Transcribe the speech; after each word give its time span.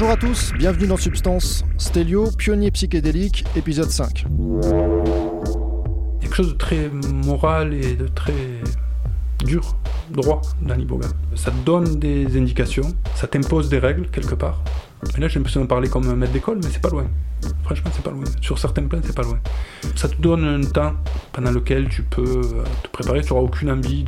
Bonjour 0.00 0.14
à 0.14 0.16
tous, 0.16 0.54
bienvenue 0.54 0.86
dans 0.86 0.96
Substance. 0.96 1.62
Stelio, 1.76 2.30
pionnier 2.30 2.70
psychédélique, 2.70 3.44
épisode 3.54 3.90
5. 3.90 4.24
Quelque 6.22 6.34
chose 6.34 6.52
de 6.54 6.56
très 6.56 6.88
moral 6.88 7.74
et 7.74 7.96
de 7.96 8.08
très 8.08 8.32
dur, 9.44 9.76
droit 10.08 10.40
dans 10.62 10.74
l'iboga. 10.74 11.06
Ça 11.34 11.50
donne 11.66 11.98
des 11.98 12.38
indications, 12.38 12.94
ça 13.14 13.26
t'impose 13.26 13.68
des 13.68 13.78
règles 13.78 14.08
quelque 14.08 14.34
part. 14.34 14.62
Mais 15.14 15.20
là, 15.20 15.28
j'ai 15.28 15.38
l'impression 15.38 15.62
de 15.62 15.66
parler 15.66 15.88
comme 15.88 16.08
un 16.08 16.16
maître 16.16 16.32
d'école, 16.32 16.58
mais 16.62 16.70
c'est 16.70 16.80
pas 16.80 16.90
loin. 16.90 17.06
Franchement, 17.64 17.90
c'est 17.94 18.04
pas 18.04 18.10
loin. 18.10 18.24
Sur 18.40 18.58
certains 18.58 18.86
plans, 18.86 19.00
c'est 19.02 19.14
pas 19.14 19.22
loin. 19.22 19.38
Ça 19.96 20.08
te 20.08 20.20
donne 20.20 20.44
un 20.44 20.60
temps 20.60 20.94
pendant 21.32 21.50
lequel 21.50 21.88
tu 21.88 22.02
peux 22.02 22.22
euh, 22.22 22.64
te 22.82 22.88
préparer. 22.88 23.22
Tu 23.22 23.32
n'auras 23.32 23.42
aucune 23.42 23.70
envie, 23.70 24.04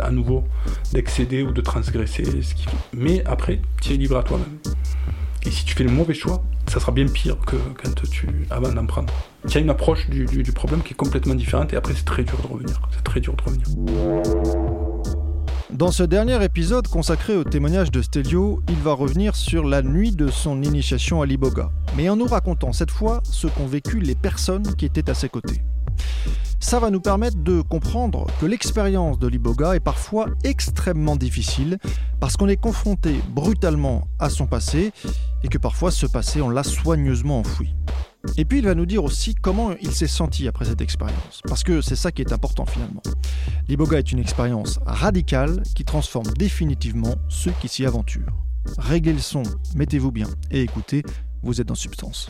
à 0.00 0.10
nouveau, 0.10 0.44
d'excéder 0.92 1.42
ou 1.42 1.52
de 1.52 1.60
transgresser. 1.60 2.24
Ce. 2.42 2.54
Mais 2.92 3.24
après, 3.26 3.60
tu 3.80 3.92
es 3.92 3.96
libre 3.96 4.16
à 4.16 4.22
toi-même. 4.22 4.58
Et 5.44 5.50
si 5.50 5.64
tu 5.64 5.74
fais 5.74 5.84
le 5.84 5.90
mauvais 5.90 6.14
choix, 6.14 6.42
ça 6.68 6.78
sera 6.78 6.92
bien 6.92 7.06
pire 7.06 7.36
que 7.44 7.56
quand 7.82 8.02
tu 8.10 8.28
avant 8.50 8.72
d'en 8.72 8.86
prendre. 8.86 9.12
Tu 9.48 9.58
as 9.58 9.60
une 9.60 9.70
approche 9.70 10.08
du 10.08 10.52
problème 10.52 10.82
qui 10.82 10.92
est 10.92 10.96
complètement 10.96 11.34
différente 11.34 11.72
et 11.72 11.76
après 11.76 11.94
c'est 11.94 12.04
très 12.04 12.22
dur 12.22 12.38
de 12.40 12.46
revenir. 12.46 12.80
C'est 12.92 13.02
très 13.02 13.20
dur 13.20 13.34
de 13.34 13.42
revenir. 13.42 14.81
Dans 15.72 15.90
ce 15.90 16.02
dernier 16.02 16.44
épisode 16.44 16.86
consacré 16.86 17.34
au 17.34 17.44
témoignage 17.44 17.90
de 17.90 18.02
Stelio, 18.02 18.60
il 18.68 18.76
va 18.76 18.92
revenir 18.92 19.34
sur 19.34 19.64
la 19.64 19.80
nuit 19.80 20.12
de 20.12 20.28
son 20.28 20.62
initiation 20.62 21.22
à 21.22 21.26
l'Iboga, 21.26 21.70
mais 21.96 22.10
en 22.10 22.16
nous 22.16 22.26
racontant 22.26 22.74
cette 22.74 22.90
fois 22.90 23.22
ce 23.24 23.46
qu'ont 23.46 23.66
vécu 23.66 23.98
les 23.98 24.14
personnes 24.14 24.74
qui 24.76 24.84
étaient 24.84 25.08
à 25.08 25.14
ses 25.14 25.30
côtés. 25.30 25.62
Ça 26.60 26.78
va 26.78 26.90
nous 26.90 27.00
permettre 27.00 27.38
de 27.38 27.62
comprendre 27.62 28.26
que 28.38 28.44
l'expérience 28.44 29.18
de 29.18 29.26
l'Iboga 29.26 29.74
est 29.74 29.80
parfois 29.80 30.26
extrêmement 30.44 31.16
difficile 31.16 31.78
parce 32.20 32.36
qu'on 32.36 32.48
est 32.48 32.60
confronté 32.60 33.22
brutalement 33.34 34.06
à 34.18 34.28
son 34.28 34.46
passé 34.46 34.92
et 35.42 35.48
que 35.48 35.58
parfois 35.58 35.90
ce 35.90 36.06
passé 36.06 36.42
on 36.42 36.50
l'a 36.50 36.64
soigneusement 36.64 37.40
enfoui. 37.40 37.74
Et 38.36 38.44
puis 38.44 38.58
il 38.58 38.64
va 38.64 38.74
nous 38.74 38.86
dire 38.86 39.02
aussi 39.04 39.34
comment 39.34 39.72
il 39.80 39.92
s'est 39.92 40.06
senti 40.06 40.46
après 40.48 40.64
cette 40.64 40.80
expérience, 40.80 41.40
parce 41.46 41.64
que 41.64 41.80
c'est 41.80 41.96
ça 41.96 42.12
qui 42.12 42.22
est 42.22 42.32
important 42.32 42.64
finalement. 42.66 43.02
L'Iboga 43.68 43.98
est 43.98 44.12
une 44.12 44.18
expérience 44.18 44.78
radicale 44.86 45.62
qui 45.74 45.84
transforme 45.84 46.26
définitivement 46.38 47.16
ceux 47.28 47.52
qui 47.60 47.68
s'y 47.68 47.84
aventurent. 47.84 48.32
Réglez 48.78 49.12
le 49.12 49.18
son, 49.18 49.42
mettez-vous 49.74 50.12
bien 50.12 50.28
et 50.50 50.62
écoutez, 50.62 51.02
vous 51.42 51.60
êtes 51.60 51.66
dans 51.66 51.74
Substance. 51.74 52.28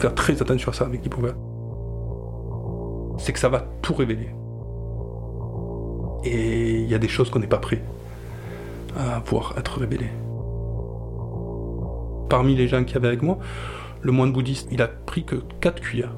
Faire 0.00 0.14
très 0.14 0.40
attention 0.40 0.70
à 0.70 0.74
ça 0.74 0.84
avec 0.86 1.02
l'Iboga 1.02 1.34
c'est 3.22 3.32
que 3.32 3.38
ça 3.38 3.48
va 3.48 3.64
tout 3.82 3.94
révéler. 3.94 4.30
Et 6.24 6.80
il 6.80 6.90
y 6.90 6.94
a 6.94 6.98
des 6.98 7.08
choses 7.08 7.30
qu'on 7.30 7.38
n'est 7.38 7.46
pas 7.46 7.58
prêt 7.58 7.82
à 8.96 9.20
pouvoir 9.20 9.54
être 9.56 9.78
révélées. 9.78 10.10
Parmi 12.28 12.54
les 12.54 12.66
gens 12.68 12.84
qui 12.84 12.96
avaient 12.96 13.08
avec 13.08 13.22
moi, 13.22 13.38
le 14.00 14.12
moine 14.12 14.32
bouddhiste, 14.32 14.68
il 14.72 14.82
a 14.82 14.88
pris 14.88 15.24
que 15.24 15.36
4 15.60 15.80
cuillères. 15.80 16.16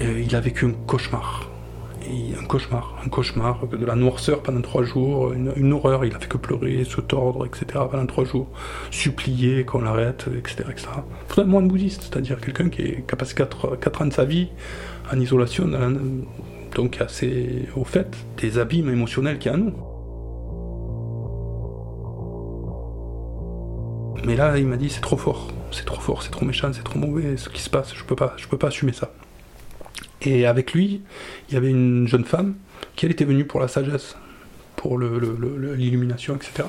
Il 0.00 0.34
a 0.34 0.40
vécu 0.40 0.66
un 0.66 0.72
cauchemar 0.86 1.48
un 2.40 2.44
cauchemar, 2.44 3.00
un 3.04 3.08
cauchemar, 3.08 3.66
de 3.66 3.84
la 3.84 3.94
noirceur 3.94 4.42
pendant 4.42 4.60
trois 4.60 4.84
jours, 4.84 5.32
une, 5.32 5.72
horreur, 5.72 6.04
il 6.04 6.14
a 6.14 6.18
fait 6.18 6.28
que 6.28 6.36
pleurer, 6.36 6.84
se 6.84 7.00
tordre, 7.00 7.46
etc. 7.46 7.84
pendant 7.90 8.06
trois 8.06 8.24
jours, 8.24 8.48
supplier 8.90 9.64
qu'on 9.64 9.80
l'arrête, 9.80 10.26
etc. 10.36 10.64
etc. 10.70 10.88
un 11.36 11.44
moine 11.44 11.68
bouddhiste, 11.68 12.02
c'est-à-dire 12.02 12.40
quelqu'un 12.40 12.68
qui, 12.68 12.82
est, 12.82 13.16
passé 13.16 13.34
quatre, 13.34 13.76
quatre, 13.76 14.02
ans 14.02 14.06
de 14.06 14.12
sa 14.12 14.24
vie 14.24 14.48
en 15.12 15.18
isolation, 15.18 15.68
donc 16.74 17.00
assez 17.00 17.68
au 17.76 17.84
fait 17.84 18.16
des 18.38 18.58
abîmes 18.58 18.90
émotionnels 18.90 19.38
qu'il 19.38 19.50
y 19.50 19.54
a 19.54 19.58
en 19.58 19.60
nous. 19.60 19.74
Mais 24.24 24.34
là, 24.34 24.58
il 24.58 24.66
m'a 24.66 24.76
dit 24.76 24.90
c'est 24.90 25.00
trop 25.00 25.16
fort, 25.16 25.48
c'est 25.70 25.84
trop 25.84 26.00
fort, 26.00 26.22
c'est 26.22 26.30
trop 26.30 26.44
méchant, 26.44 26.72
c'est 26.72 26.82
trop 26.82 26.98
mauvais, 26.98 27.36
ce 27.36 27.48
qui 27.48 27.62
se 27.62 27.70
passe, 27.70 27.94
je 27.94 28.02
peux 28.02 28.16
pas, 28.16 28.34
je 28.36 28.48
peux 28.48 28.58
pas 28.58 28.68
assumer 28.68 28.92
ça. 28.92 29.12
Et 30.26 30.44
avec 30.44 30.72
lui, 30.72 31.02
il 31.48 31.54
y 31.54 31.56
avait 31.56 31.70
une 31.70 32.08
jeune 32.08 32.24
femme 32.24 32.56
qui 32.96 33.06
elle 33.06 33.12
était 33.12 33.24
venue 33.24 33.44
pour 33.44 33.60
la 33.60 33.68
sagesse, 33.68 34.16
pour 34.74 34.98
l'illumination, 34.98 36.34
etc. 36.34 36.68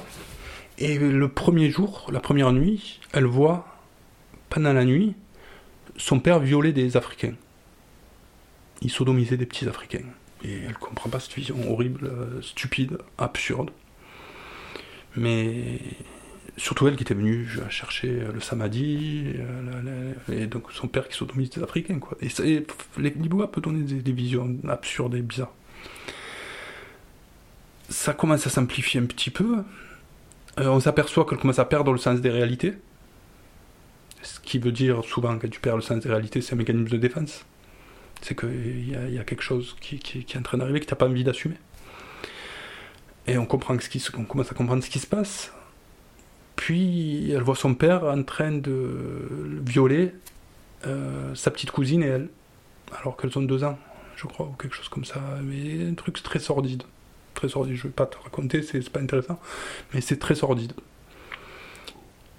Et 0.78 1.00
le 1.00 1.28
premier 1.28 1.72
jour, 1.72 2.07
la 2.13 2.19
première 2.19 2.53
nuit, 2.53 3.00
elle 3.13 3.25
voit, 3.25 3.66
pendant 4.50 4.73
la 4.73 4.85
nuit, 4.85 5.16
son 5.97 6.19
père 6.19 6.40
violer 6.40 6.72
des 6.72 6.97
Africains. 6.97 7.34
Il 8.84 8.91
sodomisait 8.91 9.38
des 9.38 9.47
petits 9.47 9.68
Africains. 9.68 10.06
Et 10.44 10.59
elle 10.68 10.78
comprend 10.78 11.09
pas 11.09 11.19
cette 11.19 11.34
vision 11.34 11.56
horrible, 11.72 12.12
stupide, 12.44 13.00
absurde. 13.18 13.72
Mais 15.16 15.79
surtout 16.57 16.88
elle 16.88 16.95
qui 16.95 17.03
était 17.03 17.13
venue 17.13 17.47
chercher 17.69 18.09
le 18.34 18.41
samadhi, 18.41 19.35
euh, 19.35 20.13
et 20.31 20.47
donc 20.47 20.72
son 20.72 20.88
père 20.88 21.07
qui 21.07 21.16
sodomise 21.16 21.51
des 21.51 21.63
Africains. 21.63 22.00
Quoi. 22.00 22.18
Et, 22.22 22.66
l'Iboga 22.97 23.47
peut 23.47 23.62
donner 23.62 23.84
des, 23.84 24.12
visions 24.12 24.57
absurdes 24.68 25.16
et 25.16 25.22
bizarres. 25.22 25.53
Ça 27.90 28.13
commence 28.13 28.45
à 28.47 28.50
s'amplifier 28.50 29.00
un 29.00 29.06
petit 29.06 29.29
peu. 29.29 29.63
Euh, 30.59 30.68
on 30.68 30.79
s'aperçoit 30.79 31.25
qu'elle 31.25 31.38
commence 31.38 31.59
à 31.59 31.66
perdre 31.66 31.91
le 31.91 32.00
sens 32.00 32.19
des 32.19 32.31
réalités. 32.31 32.74
Ce 34.24 34.39
qui 34.39 34.57
veut 34.57 34.72
dire 34.72 35.06
souvent 35.06 35.38
quand 35.38 35.50
tu 35.50 35.59
perds 35.59 35.75
le 35.75 35.84
sens 35.84 36.03
des 36.03 36.09
réalités, 36.09 36.41
c'est 36.41 36.53
un 36.53 36.57
mécanisme 36.57 36.89
de 36.89 36.97
défense. 36.97 37.45
C'est 38.22 38.38
qu'il 38.38 38.89
y, 38.89 39.19
a 39.19 39.24
quelque 39.24 39.44
chose 39.44 39.75
qui, 39.79 40.01
est 40.18 40.38
en 40.38 40.41
train 40.41 40.57
d'arriver 40.57 40.79
que 40.79 40.85
tu 40.85 40.91
n'as 40.91 40.97
pas 40.97 41.06
envie 41.06 41.24
d'assumer. 41.24 41.56
Et 43.28 43.38
on, 43.38 43.45
comprend 43.45 43.75
on 43.75 44.24
commence 44.24 44.51
à 44.51 44.56
comprendre 44.56 44.84
ce 44.84 44.89
qui 44.89 44.97
se 44.97 45.06
passe 45.06 45.53
puis 46.57 47.31
elle 47.31 47.44
voit 47.44 47.56
son 47.56 47.75
père 47.75 48.03
en 48.03 48.23
train 48.23 48.51
de 48.51 49.62
violer 49.66 50.12
euh, 50.85 51.34
sa 51.35 51.51
petite 51.51 51.72
cousine 51.72 52.03
et 52.03 52.07
elle, 52.07 52.29
alors 53.00 53.16
qu'elles 53.16 53.38
ont 53.38 53.44
deux 53.44 53.63
ans, 53.63 53.78
je 54.18 54.25
crois, 54.25 54.47
ou 54.47 54.53
quelque 54.53 54.75
chose 54.75 54.90
comme 54.90 55.06
ça. 55.06 55.22
Mais 55.44 55.88
un 55.88 55.94
truc 55.94 56.22
très 56.22 56.40
sordide. 56.40 56.84
Très 57.35 57.47
sordide. 57.47 57.75
Je 57.75 57.84
ne 57.84 57.88
vais 57.88 57.94
pas 57.94 58.07
te 58.07 58.18
raconter, 58.18 58.63
c'est 58.63 58.90
pas 58.90 59.00
intéressant, 59.00 59.40
mais 59.94 60.01
c'est 60.01 60.18
très 60.18 60.35
sordide. 60.35 60.73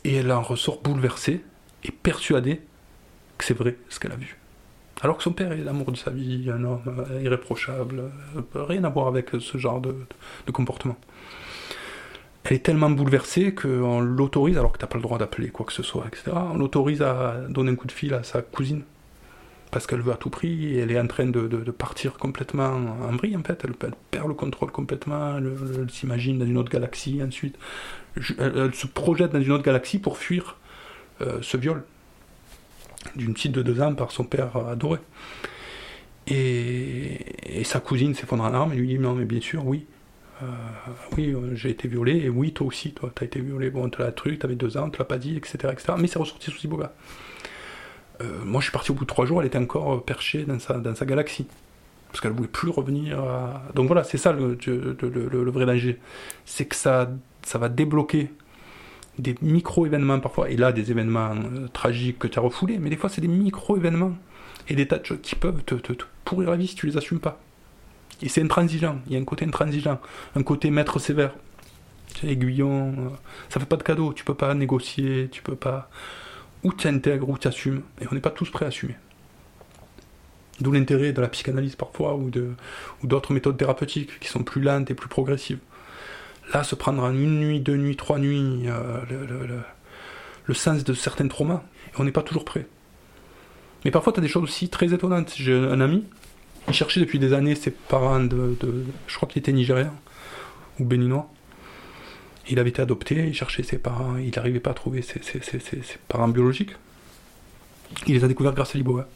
Et 0.05 0.17
elle 0.17 0.33
en 0.33 0.43
ressort 0.43 0.83
bouleversée 0.83 1.45
et 1.85 1.93
persuadée 1.93 2.61
que 3.39 3.45
c'est 3.45 3.57
vrai 3.57 3.77
ce 3.89 4.01
qu'elle 4.01 4.13
a 4.13 4.17
vu. 4.17 4.37
Alors 5.01 5.17
que 5.17 5.23
son 5.23 5.33
père 5.33 5.53
est 5.53 5.59
l'amour 5.59 5.93
de 5.93 5.97
sa 5.97 6.11
vie, 6.11 6.51
un 6.51 6.65
homme 6.65 7.07
irréprochable, 7.23 8.11
euh, 8.37 8.65
rien 8.65 8.83
à 8.83 8.89
voir 8.89 9.07
avec 9.07 9.31
ce 9.39 9.59
genre 9.59 9.81
de 9.81 10.53
comportement 10.53 10.97
elle 12.49 12.57
est 12.57 12.61
tellement 12.61 12.89
bouleversée 12.89 13.55
qu'on 13.55 14.01
l'autorise, 14.01 14.57
alors 14.57 14.73
que 14.73 14.79
t'as 14.79 14.87
pas 14.87 14.97
le 14.97 15.03
droit 15.03 15.19
d'appeler 15.19 15.51
quoi 15.51 15.67
que 15.67 15.73
ce 15.73 15.83
soit, 15.83 16.07
etc. 16.07 16.31
On 16.35 16.57
l'autorise 16.57 17.03
à 17.03 17.43
donner 17.49 17.73
un 17.73 17.75
coup 17.75 17.87
de 17.87 17.93
fil 17.93 18.15
à 18.15 18.23
sa 18.23 18.41
cousine. 18.41 18.85
Parce 19.71 19.87
qu'elle 19.87 20.01
veut 20.01 20.13
à 20.13 20.17
tout 20.17 20.31
prix, 20.31 20.79
elle 20.79 20.91
est 20.91 20.99
en 20.99 21.07
train 21.07 21.27
de, 21.27 21.71
partir 21.71 22.15
complètement 22.15 22.71
en 23.03 23.15
vrille 23.17 23.37
en 23.37 23.43
fait, 23.43 23.61
elle, 23.65 23.93
perd 24.11 24.29
le 24.29 24.33
contrôle 24.33 24.71
complètement, 24.71 25.37
elle, 25.37 25.91
s'imagine 25.91 26.39
dans 26.39 26.47
une 26.47 26.57
autre 26.57 26.71
galaxie, 26.71 27.21
ensuite. 27.23 27.59
Elle, 28.39 28.75
se 28.75 28.87
projette 28.87 29.33
dans 29.33 29.43
une 29.43 29.53
autre 29.53 29.65
galaxie 29.65 29.99
pour 29.99 30.17
fuir 30.17 30.57
euh, 31.21 31.41
ce 31.43 31.59
viol 31.59 31.85
d'une 33.15 33.35
petite 33.35 33.53
de 33.53 33.61
deux 33.61 33.83
ans 33.83 33.95
par 33.95 34.11
son 34.11 34.25
père 34.25 34.57
adoré. 34.57 35.01
Et, 36.29 37.61
et 37.61 37.65
sa 37.65 37.81
cousine 37.81 38.15
s'effondre 38.15 38.45
en 38.45 38.55
armes 38.55 38.73
et 38.73 38.77
lui 38.77 38.89
dit 38.89 38.99
non 38.99 39.15
mais 39.15 39.27
bien 39.27 39.41
sûr 39.41 39.67
oui, 39.67 39.87
euh, 40.43 40.47
oui, 41.17 41.33
euh, 41.33 41.55
j'ai 41.55 41.71
été 41.71 41.89
violé, 41.89 42.17
et 42.19 42.29
oui, 42.29 42.53
toi 42.53 42.67
aussi, 42.67 42.93
toi, 42.93 43.11
t'as 43.15 43.25
été 43.25 43.41
violé, 43.41 43.71
bon, 43.71 43.89
t'as 43.89 44.05
la 44.05 44.13
truc, 44.13 44.39
t'avais 44.39 44.55
deux 44.55 44.77
ans, 44.77 44.89
tu 44.91 44.99
l'as 44.99 45.05
pas 45.05 45.19
dit, 45.19 45.37
etc., 45.37 45.57
etc. 45.73 45.95
Mais 45.99 46.07
c'est 46.07 46.19
ressorti 46.19 46.51
sous 46.51 46.65
Iboga. 46.65 46.93
Euh, 48.21 48.45
moi, 48.45 48.61
je 48.61 48.67
suis 48.67 48.73
parti 48.73 48.91
au 48.91 48.95
bout 48.95 49.05
de 49.05 49.09
trois 49.09 49.27
jours, 49.27 49.41
elle 49.41 49.47
était 49.47 49.59
encore 49.59 50.05
perchée 50.05 50.45
dans 50.45 50.59
sa, 50.59 50.75
dans 50.75 50.95
sa 50.95 51.07
galaxie. 51.07 51.47
Parce 52.09 52.21
qu'elle 52.21 52.33
voulait 52.33 52.49
plus 52.49 52.71
revenir. 52.71 53.23
Donc 53.75 53.87
voilà, 53.87 54.03
c'est 54.03 54.17
ça 54.17 54.33
le, 54.33 54.57
le, 54.67 55.51
vrai 55.51 55.67
danger. 55.67 55.99
C'est 56.47 56.65
que 56.65 56.75
ça, 56.75 57.11
ça 57.43 57.59
va 57.59 57.69
débloquer 57.69 58.31
des 59.19 59.35
micro-événements 59.43 60.19
parfois, 60.19 60.49
et 60.49 60.57
là, 60.57 60.73
des 60.73 60.91
événements 60.91 61.35
tragiques 61.75 62.19
que 62.19 62.27
tu 62.27 62.39
as 62.39 62.43
refoulés, 62.43 62.79
mais 62.79 62.89
des 62.89 62.97
fois, 62.97 63.11
c'est 63.11 63.21
des 63.21 63.29
micro-événements 63.29 64.15
et 64.69 64.75
des 64.75 64.89
tas 64.89 64.99
de 64.99 65.05
choses 65.05 65.19
qui 65.23 65.35
peuvent 65.35 65.63
te, 65.65 65.75
te 65.75 65.93
pourrir 66.25 66.51
la 66.51 66.57
vie 66.57 66.69
si 66.69 66.77
tu 66.77 66.87
les 66.87 66.97
assumes 66.97 67.21
pas. 67.21 67.39
Et 68.23 68.29
c'est 68.29 68.43
intransigeant, 68.43 69.01
il 69.07 69.13
y 69.13 69.17
a 69.17 69.21
un 69.21 69.25
côté 69.25 69.45
intransigeant, 69.45 70.01
un 70.35 70.43
côté 70.43 70.71
maître 70.71 70.99
sévère. 70.99 71.35
Aiguillon, 72.25 72.95
euh, 72.99 73.09
ça 73.49 73.61
fait 73.61 73.67
pas 73.67 73.77
de 73.77 73.83
cadeau, 73.83 74.13
tu 74.13 74.25
peux 74.25 74.35
pas 74.35 74.55
négocier, 74.55 75.29
tu 75.31 75.43
peux 75.43 75.55
pas. 75.55 75.89
Ou 76.65 76.73
tu 76.73 76.89
intègres, 76.89 77.29
ou 77.29 77.39
tu 77.39 77.47
assumes, 77.47 77.83
et 78.01 78.07
on 78.11 78.15
n'est 78.15 78.21
pas 78.21 78.31
tous 78.31 78.51
prêts 78.51 78.65
à 78.65 78.69
assumer. 78.69 78.97
D'où 80.61 80.73
l'intérêt 80.73 81.13
de 81.13 81.21
la 81.21 81.29
psychanalyse 81.29 81.77
parfois, 81.77 82.17
ou 82.17 82.31
d'autres 83.05 83.33
méthodes 83.33 83.57
thérapeutiques 83.57 84.19
qui 84.19 84.29
sont 84.29 84.43
plus 84.43 84.61
lentes 84.61 84.91
et 84.91 84.95
plus 84.95 85.09
progressives. 85.09 85.61
Là, 86.53 86.65
se 86.65 86.75
prendre 86.75 87.03
en 87.03 87.13
une 87.13 87.39
nuit, 87.39 87.61
deux 87.61 87.77
nuits, 87.77 87.95
trois 87.95 88.19
nuits, 88.19 88.65
euh, 88.67 89.01
le 90.47 90.55
sens 90.55 90.83
de 90.83 90.95
certains 90.95 91.29
traumas. 91.29 91.63
Et 91.93 92.01
on 92.01 92.05
n'est 92.05 92.13
pas 92.13 92.23
toujours 92.23 92.45
prêt. 92.45 92.67
Mais 93.85 93.93
parfois, 93.93 94.13
tu 94.13 94.19
as 94.19 94.23
des 94.23 94.29
choses 94.29 94.43
aussi 94.43 94.69
très 94.69 94.93
étonnantes. 94.93 95.33
J'ai 95.37 95.55
un 95.55 95.81
ami, 95.81 96.05
il 96.69 96.75
cherchait 96.75 97.01
depuis 97.01 97.19
des 97.19 97.33
années 97.33 97.55
ses 97.55 97.71
parents 97.71 98.21
de. 98.21 98.57
je 99.07 99.17
crois 99.17 99.29
qu'il 99.29 99.41
était 99.41 99.53
nigérien 99.53 99.93
ou 100.79 100.85
béninois. 100.85 101.31
Il 102.51 102.59
avait 102.59 102.71
été 102.71 102.81
adopté, 102.81 103.27
il 103.27 103.35
cherchait 103.35 103.63
ses 103.63 103.79
parents, 103.79 104.17
il 104.17 104.33
n'arrivait 104.35 104.61
pas 104.61 104.71
à 104.71 104.75
trouver 104.75 105.03
ses, 105.03 105.21
parents 106.09 106.29
biologiques. 106.29 106.77
Il 108.07 108.15
les 108.15 108.25
a 108.25 108.29
découverts 108.29 108.55
grâce 108.55 108.75
à 108.75 108.79
Liboa. 108.79 109.07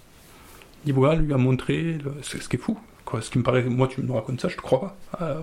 Liboa 0.84 1.14
lui 1.14 1.32
a 1.32 1.38
montré 1.38 1.98
ce, 2.22 2.36
qui 2.36 2.56
est 2.56 2.58
fou. 2.58 2.78
Ce 3.20 3.30
qui 3.30 3.38
me 3.38 3.42
paraît, 3.42 3.62
moi 3.64 3.88
tu 3.88 4.02
me 4.02 4.12
racontes 4.12 4.40
ça, 4.40 4.48
je 4.48 4.56
te 4.56 4.62
crois 4.62 4.80
pas. 4.80 4.96
Ah, 5.20 5.42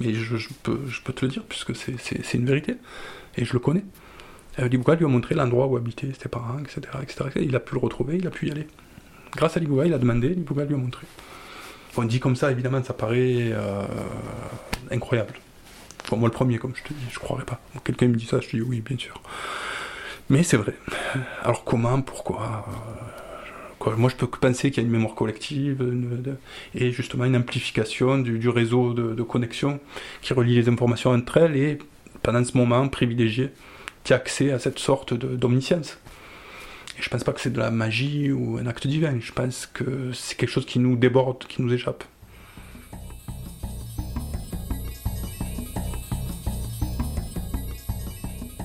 mais 0.00 0.12
je, 0.12 0.36
peux, 0.62 0.78
te 1.14 1.24
le 1.24 1.30
dire 1.30 1.42
puisque 1.48 1.74
c'est 1.76 2.34
une 2.34 2.46
vérité. 2.46 2.76
Et 3.36 3.44
je 3.44 3.52
le 3.52 3.58
connais. 3.58 3.84
Euh, 4.60 4.68
lui 4.68 4.80
a 4.86 5.08
montré 5.08 5.34
l'endroit 5.34 5.66
où 5.66 5.76
habitaient 5.76 6.12
ses 6.20 6.28
parents, 6.28 6.58
etc., 6.60 6.82
etc., 7.02 7.30
Il 7.36 7.56
a 7.56 7.60
pu 7.60 7.74
le 7.74 7.80
retrouver, 7.80 8.16
il 8.18 8.26
a 8.26 8.30
pu 8.30 8.46
y 8.46 8.50
aller. 8.52 8.68
Grâce 9.34 9.56
à 9.56 9.60
Liboa, 9.60 9.86
il 9.86 9.92
a 9.92 9.98
demandé, 9.98 10.28
Liboa 10.28 10.64
lui 10.64 10.74
a 10.74 10.78
montré. 10.78 11.06
On 11.96 12.04
dit 12.04 12.20
comme 12.20 12.36
ça, 12.36 12.50
évidemment, 12.50 12.82
ça 12.82 12.92
paraît 12.92 13.52
euh, 13.52 13.84
incroyable. 14.90 15.34
moi, 16.10 16.28
le 16.28 16.34
premier, 16.34 16.58
comme 16.58 16.74
je 16.74 16.82
te 16.82 16.92
dis, 16.92 17.04
je 17.10 17.18
croirais 17.18 17.44
pas. 17.44 17.60
Quelqu'un 17.84 18.08
me 18.08 18.16
dit 18.16 18.26
ça, 18.26 18.40
je 18.40 18.48
te 18.48 18.56
dis 18.56 18.62
oui, 18.62 18.80
bien 18.80 18.98
sûr. 18.98 19.20
Mais 20.28 20.42
c'est 20.42 20.56
vrai. 20.56 20.74
Alors 21.42 21.64
comment, 21.64 22.00
pourquoi 22.00 22.66
euh, 23.86 23.96
Moi, 23.96 24.10
je 24.10 24.16
peux 24.16 24.26
penser 24.26 24.70
qu'il 24.70 24.82
y 24.82 24.86
a 24.86 24.86
une 24.86 24.92
mémoire 24.92 25.14
collective 25.14 25.86
et 26.74 26.90
justement 26.92 27.26
une 27.26 27.36
amplification 27.36 28.18
du, 28.18 28.48
réseau 28.48 28.94
de, 28.94 29.14
de, 29.14 29.22
connexion 29.22 29.78
qui 30.22 30.32
relie 30.32 30.56
les 30.56 30.68
informations 30.68 31.10
entre 31.10 31.36
elles 31.36 31.56
et 31.56 31.78
pendant 32.22 32.42
ce 32.42 32.56
moment 32.56 32.88
privilégié, 32.88 33.50
tu 34.02 34.12
as 34.12 34.16
accès 34.16 34.50
à 34.50 34.58
cette 34.58 34.78
sorte 34.78 35.14
d'omniscience. 35.14 35.98
Et 36.98 37.02
je 37.02 37.08
pense 37.08 37.24
pas 37.24 37.32
que 37.32 37.40
c'est 37.40 37.52
de 37.52 37.58
la 37.58 37.70
magie 37.70 38.30
ou 38.30 38.58
un 38.58 38.66
acte 38.66 38.86
divin. 38.86 39.18
Je 39.20 39.32
pense 39.32 39.66
que 39.66 40.12
c'est 40.12 40.36
quelque 40.36 40.50
chose 40.50 40.66
qui 40.66 40.78
nous 40.78 40.96
déborde, 40.96 41.44
qui 41.46 41.62
nous 41.62 41.72
échappe. 41.72 42.04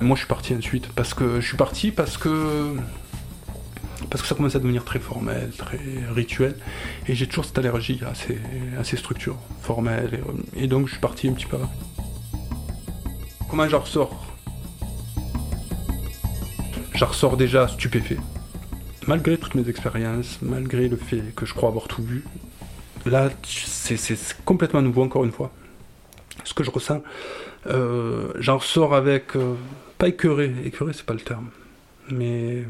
Moi, 0.02 0.16
je 0.16 0.22
suis 0.22 0.28
parti 0.30 0.56
ensuite 0.56 0.88
parce 0.94 1.14
que 1.14 1.42
je 1.42 1.48
suis 1.48 1.58
parti 1.58 1.92
parce 1.92 2.18
que 2.18 2.76
parce 4.10 4.22
que 4.22 4.28
ça 4.28 4.36
commence 4.36 4.56
à 4.56 4.60
devenir 4.60 4.86
très 4.86 5.00
formel, 5.00 5.52
très 5.56 5.80
rituel, 6.10 6.56
et 7.08 7.16
j'ai 7.16 7.28
toujours 7.28 7.46
cette 7.46 7.58
allergie 7.58 8.00
à 8.10 8.16
ces, 8.16 8.40
à 8.80 8.84
ces 8.84 8.98
structures 8.98 9.38
formelles, 9.62 10.22
et, 10.56 10.68
donc 10.68 10.88
je 10.88 10.94
suis 10.94 11.02
parti 11.02 11.28
un 11.28 11.34
petit 11.34 11.46
peu. 11.46 11.58
Comment 13.50 13.68
j'en 13.68 13.80
ressors? 13.80 14.29
J'en 17.00 17.06
ressors 17.06 17.38
déjà 17.38 17.66
stupéfait. 17.70 18.18
Malgré 19.08 19.38
toutes 19.38 19.56
mes 19.56 19.70
expériences, 19.70 20.38
malgré 20.42 20.90
le 20.90 20.98
fait 20.98 21.34
que 21.34 21.46
je 21.46 21.54
crois 21.54 21.70
avoir 21.70 21.88
tout 21.88 22.04
vu, 22.04 22.26
là, 23.06 23.30
c'est 23.46 24.44
complètement 24.44 24.82
nouveau, 24.82 25.04
encore 25.04 25.24
une 25.24 25.32
fois. 25.32 25.50
Ce 26.44 26.54
que 26.54 26.62
je 26.62 26.70
ressens, 26.70 27.02
euh, 27.68 28.34
j'en 28.40 28.58
ressors 28.58 28.94
avec. 28.94 29.38
Euh, 29.38 29.56
pas 29.98 30.10
écœuré, 30.10 30.54
écœuré, 30.66 30.92
c'est 30.92 31.06
pas 31.06 31.14
le 31.14 31.22
terme, 31.22 31.52
mais 32.10 32.66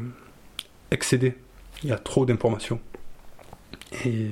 excédé. 0.92 1.34
Il 1.82 1.88
y 1.88 1.92
a 1.92 1.98
trop 1.98 2.24
d'informations. 2.24 2.78
Et, 4.04 4.26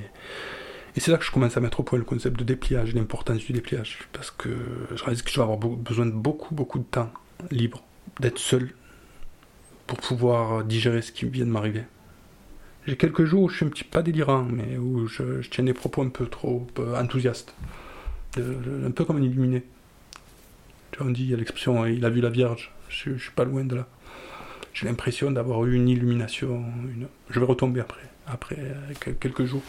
et 0.94 1.01
c'est 1.01 1.11
là 1.11 1.17
que 1.17 1.25
je 1.25 1.33
commence 1.33 1.56
à 1.56 1.61
mettre 1.61 1.81
au 1.81 1.83
point 1.83 1.99
le 1.99 2.05
concept 2.05 2.39
de 2.39 2.44
dépliage, 2.44 2.94
l'importance 2.94 3.39
du 3.39 3.53
dépliage. 3.53 3.99
Parce 4.12 4.31
que 4.31 4.51
je 4.94 5.03
réalise 5.03 5.23
que 5.23 5.31
je 5.33 5.41
vais 5.41 5.43
avoir 5.43 5.59
besoin 5.59 6.06
de 6.06 6.12
beaucoup, 6.12 6.55
beaucoup 6.55 6.79
de 6.79 6.85
temps 6.85 7.11
libre, 7.51 7.83
d'être 8.21 8.39
seul, 8.39 8.71
pour 9.88 9.99
pouvoir 9.99 10.62
digérer 10.62 11.02
ce 11.02 11.11
qui 11.11 11.26
vient 11.26 11.46
de 11.46 11.50
m'arriver. 11.50 11.82
J'ai 12.87 12.96
quelques 12.96 13.25
jours 13.25 13.44
où 13.44 13.49
je 13.49 13.56
suis 13.56 13.67
un 13.67 13.70
petit 13.70 13.85
pas 13.85 14.02
délirant, 14.02 14.44
mais 14.44 14.76
où 14.76 15.08
je, 15.08 15.40
tiens 15.50 15.64
des 15.64 15.73
propos 15.73 16.02
un 16.02 16.11
peu 16.11 16.26
trop 16.26 16.67
enthousiastes. 16.96 17.55
un 18.37 18.90
peu 18.93 19.05
comme 19.05 19.17
un 19.17 19.23
illuminé. 19.23 19.64
Tu 20.93 21.02
on 21.02 21.11
dit, 21.11 21.25
il 21.25 21.31
y 21.31 21.35
a 21.35 21.37
l'expression, 21.37 21.85
il 21.87 22.05
a 22.05 22.11
vu 22.11 22.20
la 22.20 22.31
Vierge. 22.31 22.73
Je, 22.88 23.14
je 23.14 23.23
suis 23.23 23.32
pas 23.32 23.44
loin 23.44 23.64
de 23.64 23.76
là. 23.76 23.87
J'ai 24.75 24.87
l'impression 24.87 25.31
d'avoir 25.31 25.64
eu 25.64 25.75
une 25.75 25.88
illumination. 25.88 26.64
Je 27.31 27.41
vais 27.41 27.46
retomber 27.46 27.81
après. 27.81 28.02
Après 28.26 28.58
quelques 29.20 29.44
jours. 29.44 29.62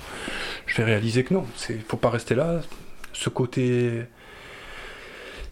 Je 0.66 0.76
vais 0.78 0.84
réaliser 0.84 1.24
que 1.24 1.34
non. 1.34 1.46
Il 1.70 1.82
faut 1.82 1.98
pas 1.98 2.10
rester 2.10 2.36
là. 2.36 2.62
Ce 3.14 3.30
côté 3.30 4.04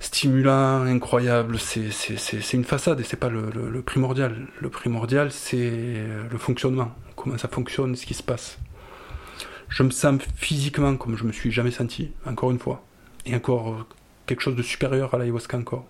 stimulant, 0.08 0.84
incroyable, 0.84 1.60
c'est 1.60 2.54
une 2.54 2.64
façade 2.64 3.00
et 3.02 3.04
c'est 3.04 3.18
pas 3.18 3.30
le, 3.30 3.82
primordial. 3.82 4.48
Le 4.62 4.70
primordial, 4.70 5.32
c'est 5.32 6.06
le 6.32 6.38
fonctionnement, 6.38 6.92
comment 7.16 7.38
ça 7.38 7.50
fonctionne, 7.50 7.96
ce 7.96 8.06
qui 8.06 8.14
se 8.14 8.24
passe. 8.24 8.58
Je 9.68 9.84
me 9.84 9.92
sens 9.92 10.22
physiquement 10.36 10.96
comme 10.96 11.18
je 11.18 11.26
me 11.26 11.34
suis 11.34 11.52
jamais 11.52 11.72
senti, 11.72 12.12
encore 12.26 12.52
une 12.52 12.60
fois, 12.60 12.84
et 13.26 13.36
encore 13.36 13.86
quelque 14.26 14.42
chose 14.42 14.56
de 14.56 14.62
supérieur 14.62 15.14
à 15.14 15.18
l'ayahuasca 15.18 15.58
encore. 15.58 15.86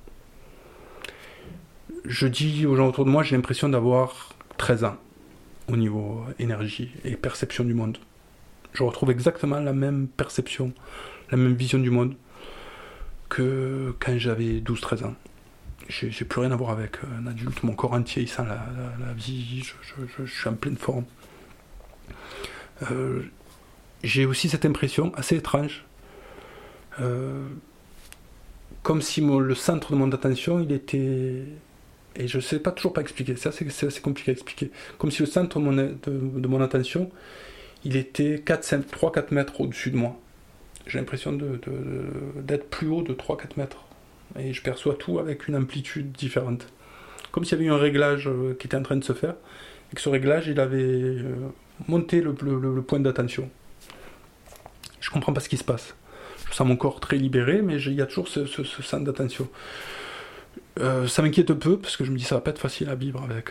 Je 2.06 2.28
dis 2.28 2.66
aux 2.66 2.76
gens 2.76 2.88
autour 2.88 3.06
de 3.06 3.12
moi, 3.12 3.22
j'ai 3.22 3.36
l'impression 3.36 3.70
d'avoir 3.70 4.34
13 4.58 4.84
ans 4.84 4.98
au 5.72 5.78
niveau 5.78 6.26
énergie 6.40 6.92
et 7.06 7.16
perception 7.16 7.64
du 7.64 7.76
monde. 7.76 8.00
Je 8.74 8.82
retrouve 8.82 9.12
exactement 9.12 9.60
la 9.60 9.74
même 9.74 10.08
perception, 10.08 10.74
la 11.30 11.38
même 11.38 11.54
vision 11.54 11.78
du 11.78 11.92
monde 11.92 12.16
que 13.30 13.96
quand 14.00 14.18
j'avais 14.18 14.60
12-13 14.60 15.06
ans. 15.06 15.16
J'ai 15.90 16.26
plus 16.26 16.42
rien 16.42 16.52
à 16.52 16.56
voir 16.56 16.72
avec 16.72 16.98
un 17.18 17.28
adulte, 17.28 17.64
mon 17.64 17.74
corps 17.74 17.94
entier 17.94 18.24
il 18.24 18.28
sent 18.28 18.44
la, 18.46 19.14
vie, 19.14 19.64
je, 19.64 20.26
suis 20.26 20.50
en 20.50 20.54
pleine 20.54 20.76
forme. 20.76 21.06
Euh, 22.92 23.22
j'ai 24.04 24.26
aussi 24.26 24.50
cette 24.50 24.66
impression 24.66 25.14
assez 25.16 25.38
étrange, 25.38 25.86
euh, 27.00 27.48
comme 28.84 29.02
si 29.02 29.22
le 29.22 29.56
centre 29.56 29.92
de 29.92 29.98
mon 29.98 30.12
attention 30.12 30.60
il 30.60 30.74
était. 30.74 31.46
Et 32.20 32.28
je 32.28 32.38
ne 32.38 32.42
sais 32.42 32.60
pas 32.60 32.72
toujours 32.72 32.94
pas 32.94 33.02
expliquer, 33.02 33.36
c'est 33.38 33.50
assez, 33.50 34.02
compliqué 34.02 34.32
à 34.32 34.34
expliquer. 34.34 34.72
Comme 34.98 35.12
si 35.12 35.22
le 35.22 35.28
centre 35.28 35.60
de 35.60 35.64
mon, 35.64 35.74
de 35.74 36.48
mon 36.48 36.62
attention 36.62 37.10
il 37.86 37.96
était 37.96 38.44
3-4 38.46 39.34
mètres 39.34 39.62
au-dessus 39.62 39.92
de 39.92 39.98
moi 39.98 40.20
j'ai 40.88 40.98
l'impression 41.00 41.34
d'être 41.34 42.70
plus 42.70 42.88
haut 42.88 43.02
de 43.02 43.14
3-4 43.14 43.58
mètres. 43.58 43.86
Et 44.38 44.54
je 44.54 44.62
perçois 44.62 44.96
tout 44.96 45.20
avec 45.20 45.48
une 45.48 45.56
amplitude 45.56 46.12
différente. 46.12 46.68
Comme 47.32 47.44
s'il 47.44 47.58
y 47.58 47.62
avait 47.62 47.70
eu 47.70 47.72
un 47.72 47.78
réglage 47.78 48.28
euh, 48.28 48.56
qui 48.60 48.68
était 48.68 48.78
en 48.78 48.84
train 48.84 48.96
de 48.96 49.04
se 49.04 49.14
faire, 49.14 49.36
et 49.92 49.96
que 49.96 50.02
ce 50.02 50.10
réglage, 50.10 50.48
il 50.48 50.60
avait 50.60 50.78
euh, 50.78 51.36
monté 51.88 52.22
le, 52.22 52.34
point 52.34 53.00
d'attention. 53.00 53.50
Je 55.00 55.10
comprends 55.10 55.34
pas 55.34 55.40
ce 55.40 55.50
qui 55.50 55.58
se 55.58 55.64
passe. 55.64 55.96
Je 56.50 56.56
sens 56.56 56.68
mon 56.68 56.76
corps 56.76 57.00
très 57.00 57.18
libéré, 57.18 57.62
mais 57.62 57.82
il 57.82 57.94
y 57.94 58.02
a 58.02 58.06
toujours 58.06 58.28
ce, 58.28 58.46
ce, 58.46 58.64
centre 58.64 59.04
d'attention. 59.04 59.48
Euh, 60.80 61.08
ça 61.08 61.22
m'inquiète 61.22 61.52
un 61.52 61.56
peu, 61.56 61.78
parce 61.78 61.98
que 61.98 62.06
je 62.06 62.12
me 62.12 62.18
dis 62.18 62.24
ça 62.24 62.36
va 62.36 62.42
pas 62.42 62.52
être 62.52 62.60
facile 62.60 62.90
à 62.90 62.96
vivre 62.96 63.24
avec. 63.24 63.50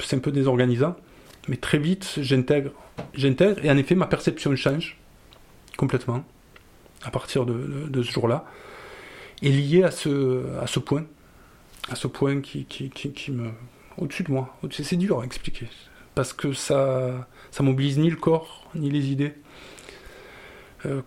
c'est 0.00 0.16
un 0.16 0.20
peu 0.20 0.32
désorganisant. 0.32 0.96
Mais 1.48 1.56
très 1.56 1.78
vite. 1.78 2.18
J'intègre, 2.18 2.72
et 3.62 3.70
en 3.70 3.76
effet, 3.76 3.94
ma 3.94 4.06
perception 4.06 4.54
change 4.54 5.01
complètement, 5.76 6.24
à 7.02 7.10
partir 7.10 7.46
de, 7.46 8.02
ce 8.02 8.10
jour-là, 8.10 8.44
est 9.42 9.48
lié 9.48 9.82
à 9.82 9.90
ce, 9.90 10.78
point, 10.78 11.04
à 11.90 11.96
ce 11.96 12.06
point 12.06 12.40
qui, 12.40 12.66
me... 13.30 13.50
au-dessus 13.98 14.22
de 14.22 14.30
moi. 14.30 14.56
C'est 14.70 14.96
dur 14.96 15.20
à 15.20 15.24
expliquer, 15.24 15.68
parce 16.14 16.32
que 16.32 16.52
ça, 16.52 17.28
ça 17.50 17.62
mobilise 17.62 17.98
ni 17.98 18.10
le 18.10 18.16
corps, 18.16 18.70
ni 18.74 18.90
les 18.90 19.10
idées. 19.10 19.34
Euh, 20.86 21.02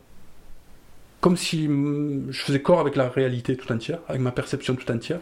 comme 1.22 1.38
si 1.38 1.66
je 1.66 2.40
faisais 2.40 2.62
corps 2.62 2.80
avec 2.80 2.96
la 2.96 3.10
réalité 3.10 3.58
tout 3.58 3.72
entière, 3.72 4.00
avec 4.08 4.22
ma 4.22 4.32
perception 4.32 4.76
tout 4.76 4.92
entière, 4.92 5.22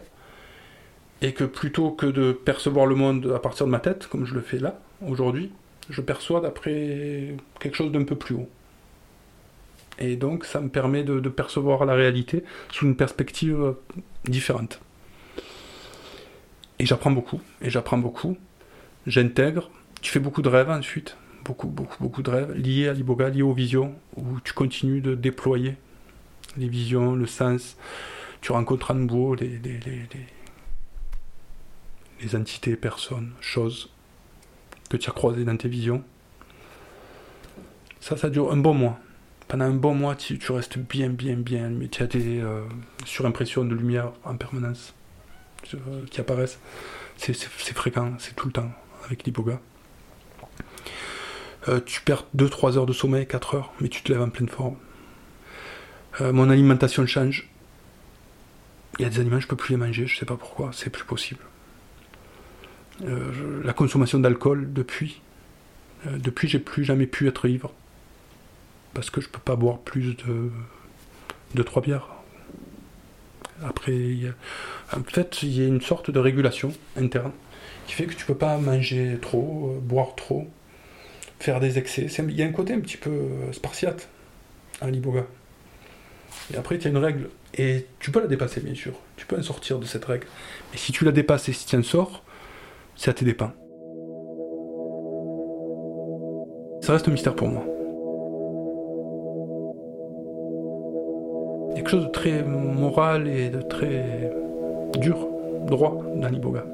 et 1.22 1.32
que 1.32 1.44
plutôt 1.44 1.90
que 1.90 2.04
de 2.04 2.32
percevoir 2.32 2.84
le 2.84 2.94
monde 2.94 3.32
à 3.34 3.38
partir 3.38 3.64
de 3.64 3.70
ma 3.70 3.78
tête, 3.78 4.06
comme 4.08 4.26
je 4.26 4.34
le 4.34 4.42
fais 4.42 4.58
là, 4.58 4.78
aujourd'hui, 5.06 5.50
je 5.88 6.00
perçois 6.02 6.40
d'après 6.40 7.36
quelque 7.60 7.74
chose 7.74 7.90
d'un 7.90 8.04
peu 8.04 8.16
plus 8.16 8.34
haut. 8.34 8.48
Et 9.98 10.16
donc, 10.16 10.44
ça 10.44 10.60
me 10.60 10.68
permet 10.68 11.04
de, 11.04 11.28
percevoir 11.28 11.84
la 11.84 11.94
réalité 11.94 12.44
sous 12.72 12.86
une 12.86 12.96
perspective 12.96 13.60
euh, 13.60 13.72
différente. 14.24 14.80
Et 16.78 16.86
j'apprends 16.86 17.12
beaucoup, 17.12 17.40
et 17.62 17.70
j'apprends 17.70 17.98
beaucoup. 17.98 18.36
J'intègre. 19.06 19.70
Tu 20.00 20.10
fais 20.10 20.20
beaucoup 20.20 20.42
de 20.42 20.48
rêves 20.48 20.70
ensuite, 20.70 21.16
beaucoup, 21.44 21.68
beaucoup, 21.68 22.02
beaucoup 22.02 22.22
de 22.22 22.30
rêves 22.30 22.52
liés 22.52 22.88
à 22.88 22.92
l'iboga, 22.92 23.28
liés 23.28 23.42
aux 23.42 23.52
visions, 23.52 23.94
où 24.16 24.40
tu 24.40 24.52
continues 24.52 25.00
de 25.00 25.14
déployer 25.14 25.76
les 26.56 26.68
visions, 26.68 27.14
le 27.14 27.26
sens. 27.26 27.76
Tu 28.40 28.52
rencontres 28.52 28.90
à 28.90 28.94
nouveau 28.94 29.34
les, 29.34 29.58
les, 32.20 32.36
entités, 32.36 32.76
personnes, 32.76 33.32
choses 33.40 33.90
que 34.90 34.96
tu 34.96 35.08
as 35.08 35.12
croisées 35.12 35.44
dans 35.44 35.56
tes 35.56 35.68
visions. 35.68 36.02
Ça, 38.00 38.16
ça 38.16 38.28
dure 38.28 38.52
un 38.52 38.56
bon 38.56 38.74
mois 38.74 38.98
pendant 39.48 39.66
un 39.66 39.74
bon 39.74 39.94
mois, 39.94 40.16
tu, 40.16 40.38
restes 40.50 40.78
bien, 40.78 41.10
bien, 41.10 41.36
bien, 41.36 41.68
mais 41.68 41.88
tu 41.88 42.02
as 42.02 42.06
des 42.06 42.40
euh, 42.40 42.62
surimpressions 43.04 43.64
de 43.64 43.74
lumière 43.74 44.12
en 44.24 44.36
permanence 44.36 44.94
euh, 45.74 46.04
qui 46.10 46.20
apparaissent. 46.20 46.58
C'est 47.16 47.34
fréquent, 47.34 48.14
c'est 48.18 48.34
tout 48.34 48.46
le 48.46 48.52
temps 48.52 48.70
avec 49.04 49.24
l'iboga. 49.24 49.60
Euh, 51.68 51.80
tu 51.84 52.00
perds 52.00 52.24
2-3 52.36 52.78
heures 52.78 52.86
de 52.86 52.92
sommeil, 52.92 53.26
4 53.26 53.54
heures, 53.54 53.72
mais 53.80 53.88
tu 53.88 54.02
te 54.02 54.12
lèves 54.12 54.22
en 54.22 54.30
pleine 54.30 54.48
forme. 54.48 54.76
Mon 56.20 56.48
alimentation 56.48 57.04
change. 57.06 57.48
Il 59.00 59.02
y 59.02 59.04
a 59.04 59.08
des 59.08 59.18
aliments, 59.18 59.40
je 59.40 59.48
peux 59.48 59.56
plus 59.56 59.72
les 59.72 59.76
manger, 59.76 60.06
je 60.06 60.16
sais 60.16 60.26
pas 60.26 60.36
pourquoi, 60.36 60.70
c'est 60.72 60.90
plus 60.90 61.02
possible. 61.02 61.40
La 63.00 63.72
consommation 63.72 64.20
d'alcool, 64.20 64.72
depuis, 64.72 65.20
depuis 66.06 66.46
j'ai 66.46 66.60
plus 66.60 66.84
jamais 66.84 67.08
pu 67.08 67.26
être 67.26 67.48
ivre. 67.48 67.74
Parce 68.94 69.10
que 69.10 69.20
je 69.20 69.28
peux 69.28 69.40
pas 69.40 69.56
boire 69.56 69.78
plus 69.78 70.16
de, 70.16 70.50
de 71.54 71.62
3 71.62 71.82
bières. 71.82 72.08
Après, 73.62 73.92
en 74.92 75.02
fait, 75.02 75.42
il 75.42 75.60
y 75.60 75.64
a 75.64 75.66
une 75.66 75.80
sorte 75.80 76.10
de 76.10 76.18
régulation 76.18 76.72
interne 76.96 77.32
qui 77.86 77.94
fait 77.94 78.06
que 78.06 78.14
tu 78.14 78.24
peux 78.24 78.34
pas 78.34 78.58
manger 78.58 79.18
trop, 79.20 79.78
boire 79.82 80.14
trop, 80.14 80.46
faire 81.38 81.60
des 81.60 81.78
excès. 81.78 82.06
Il 82.18 82.34
y 82.34 82.42
a 82.42 82.46
un 82.46 82.52
côté 82.52 82.72
un 82.72 82.80
petit 82.80 82.96
peu 82.96 83.10
euh, 83.10 83.52
spartiate 83.52 84.08
à 84.80 84.90
l'iboga. 84.90 85.26
Et 86.52 86.56
après, 86.56 86.78
tu 86.78 86.88
as 86.88 86.90
une 86.90 86.98
règle. 86.98 87.30
Et 87.56 87.86
tu 88.00 88.10
peux 88.10 88.20
la 88.20 88.26
dépasser, 88.26 88.60
bien 88.60 88.74
sûr. 88.74 88.94
Tu 89.16 89.26
peux 89.26 89.38
en 89.38 89.42
sortir 89.42 89.78
de 89.78 89.84
cette 89.84 90.04
règle. 90.04 90.26
Mais 90.72 90.78
si 90.78 90.92
tu 90.92 91.04
la 91.04 91.12
dépasses 91.12 91.48
et 91.48 91.52
si 91.52 91.66
tu 91.66 91.76
en 91.76 91.82
sors, 91.82 92.24
ça 92.96 93.12
te 93.12 93.24
dépend. 93.24 93.52
Ça 96.82 96.92
reste 96.92 97.08
un 97.08 97.12
mystère 97.12 97.34
pour 97.34 97.48
moi. 97.48 97.73
Chose 101.94 102.06
de 102.06 102.10
très 102.10 102.42
moral 102.42 103.28
et 103.28 103.50
de 103.50 103.60
très 103.60 104.32
dur, 104.98 105.28
droit 105.66 105.96
dans 106.16 106.28
l'iboga. 106.28 106.64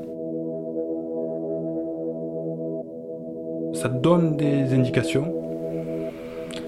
ça 3.75 3.89
donne 3.89 4.37
des 4.37 4.75
indications, 4.75 5.33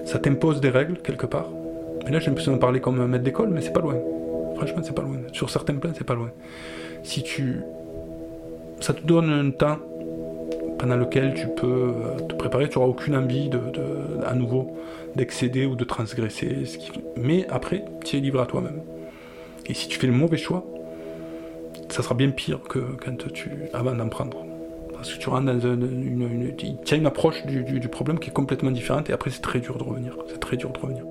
ça 0.03 0.17
t'impose 0.17 0.61
des 0.61 0.69
règles 0.69 0.97
quelque 0.97 1.27
part. 1.27 1.47
Mais 2.05 2.11
là, 2.11 2.19
j'ai 2.19 2.27
l'impression 2.27 2.53
de 2.53 2.57
parler 2.57 2.79
comme 2.79 2.99
un 2.99 3.07
maître 3.07 3.23
d'école, 3.23 3.49
mais 3.49 3.61
c'est 3.61 3.73
pas 3.73 3.81
loin. 3.81 3.97
Franchement, 4.55 4.81
c'est 4.83 4.95
pas 4.95 5.03
loin. 5.03 5.17
Sur 5.31 5.49
certains 5.51 5.75
plans, 5.75 5.91
c'est 5.95 6.07
pas 6.07 6.15
loin. 6.15 6.31
Si 7.03 7.21
tu. 7.21 7.61
Ça 8.79 8.93
te 8.93 9.05
donne 9.05 9.29
un 9.29 9.51
temps 9.51 9.77
pendant 10.83 10.97
lequel 10.97 11.33
tu 11.33 11.47
peux 11.47 11.93
euh, 11.95 12.19
te 12.27 12.35
préparer, 12.35 12.67
tu 12.67 12.77
n'auras 12.77 12.89
aucune 12.89 13.15
envie 13.15 13.47
de, 13.47 13.57
à 14.25 14.35
nouveau 14.35 14.75
d'excéder 15.15 15.65
ou 15.65 15.77
de 15.77 15.85
transgresser. 15.85 16.65
Mais 17.15 17.47
après, 17.47 17.85
tu 18.03 18.17
es 18.17 18.19
libre 18.19 18.41
à 18.41 18.45
toi-même. 18.45 18.81
Et 19.65 19.73
si 19.75 19.87
tu 19.87 19.97
fais 19.97 20.07
le 20.07 20.13
mauvais 20.13 20.35
choix, 20.35 20.65
ça 21.87 22.03
sera 22.03 22.15
bien 22.15 22.31
pire 22.31 22.59
que 22.63 22.79
quand 23.01 23.15
tu. 23.31 23.49
avant 23.71 23.95
d'en 23.95 24.09
prendre. 24.09 24.45
Parce 24.91 25.13
que 25.13 25.19
tu 25.19 25.29
rentres 25.29 25.53
dans 25.53 25.59
une, 25.61 26.53
tient 26.83 26.97
une 26.97 27.05
approche 27.05 27.45
du, 27.45 27.87
problème 27.87 28.19
qui 28.19 28.29
est 28.29 28.33
complètement 28.33 28.71
différente 28.71 29.09
et 29.09 29.13
après 29.13 29.29
c'est 29.29 29.41
très 29.41 29.61
dur 29.61 29.77
de 29.77 29.83
revenir. 29.83 30.17
C'est 30.27 30.41
très 30.41 30.57
dur 30.57 30.73
de 30.73 30.79
revenir. 30.79 31.05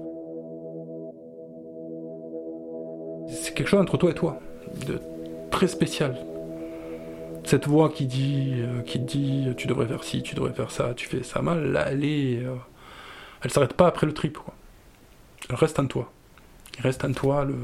C'est 3.27 3.55
quelque 3.55 3.69
chose 3.69 3.81
entre 3.81 3.97
toi 3.97 4.11
et 4.11 4.15
toi, 4.15 4.39
de 4.87 5.01
très 5.51 5.67
spécial. 5.67 6.15
Cette 7.53 7.69
voix 7.69 7.91
qui 7.91 8.07
dit, 8.07 8.55
euh, 8.55 8.81
qui 8.81 8.99
dit, 8.99 9.47
tu 9.59 9.67
devrais 9.67 9.87
faire 9.87 10.03
ci, 10.05 10.23
tu 10.23 10.35
devrais 10.35 10.55
faire 10.55 10.71
ça, 10.71 10.95
tu 10.97 11.07
fais 11.07 11.23
ça 11.23 11.43
mal, 11.43 11.85
elle 11.87 12.03
est, 12.03 12.43
euh, 12.43 12.55
elle 13.43 13.51
s'arrête 13.51 13.75
pas 13.75 13.87
après 13.89 14.07
le 14.07 14.15
trip. 14.15 14.39
Elle 15.51 15.57
reste 15.57 15.79
en 15.79 15.85
toi. 15.85 16.11
Il 16.79 16.81
reste 16.81 17.05
en 17.05 17.13
toi 17.13 17.45
le, 17.45 17.55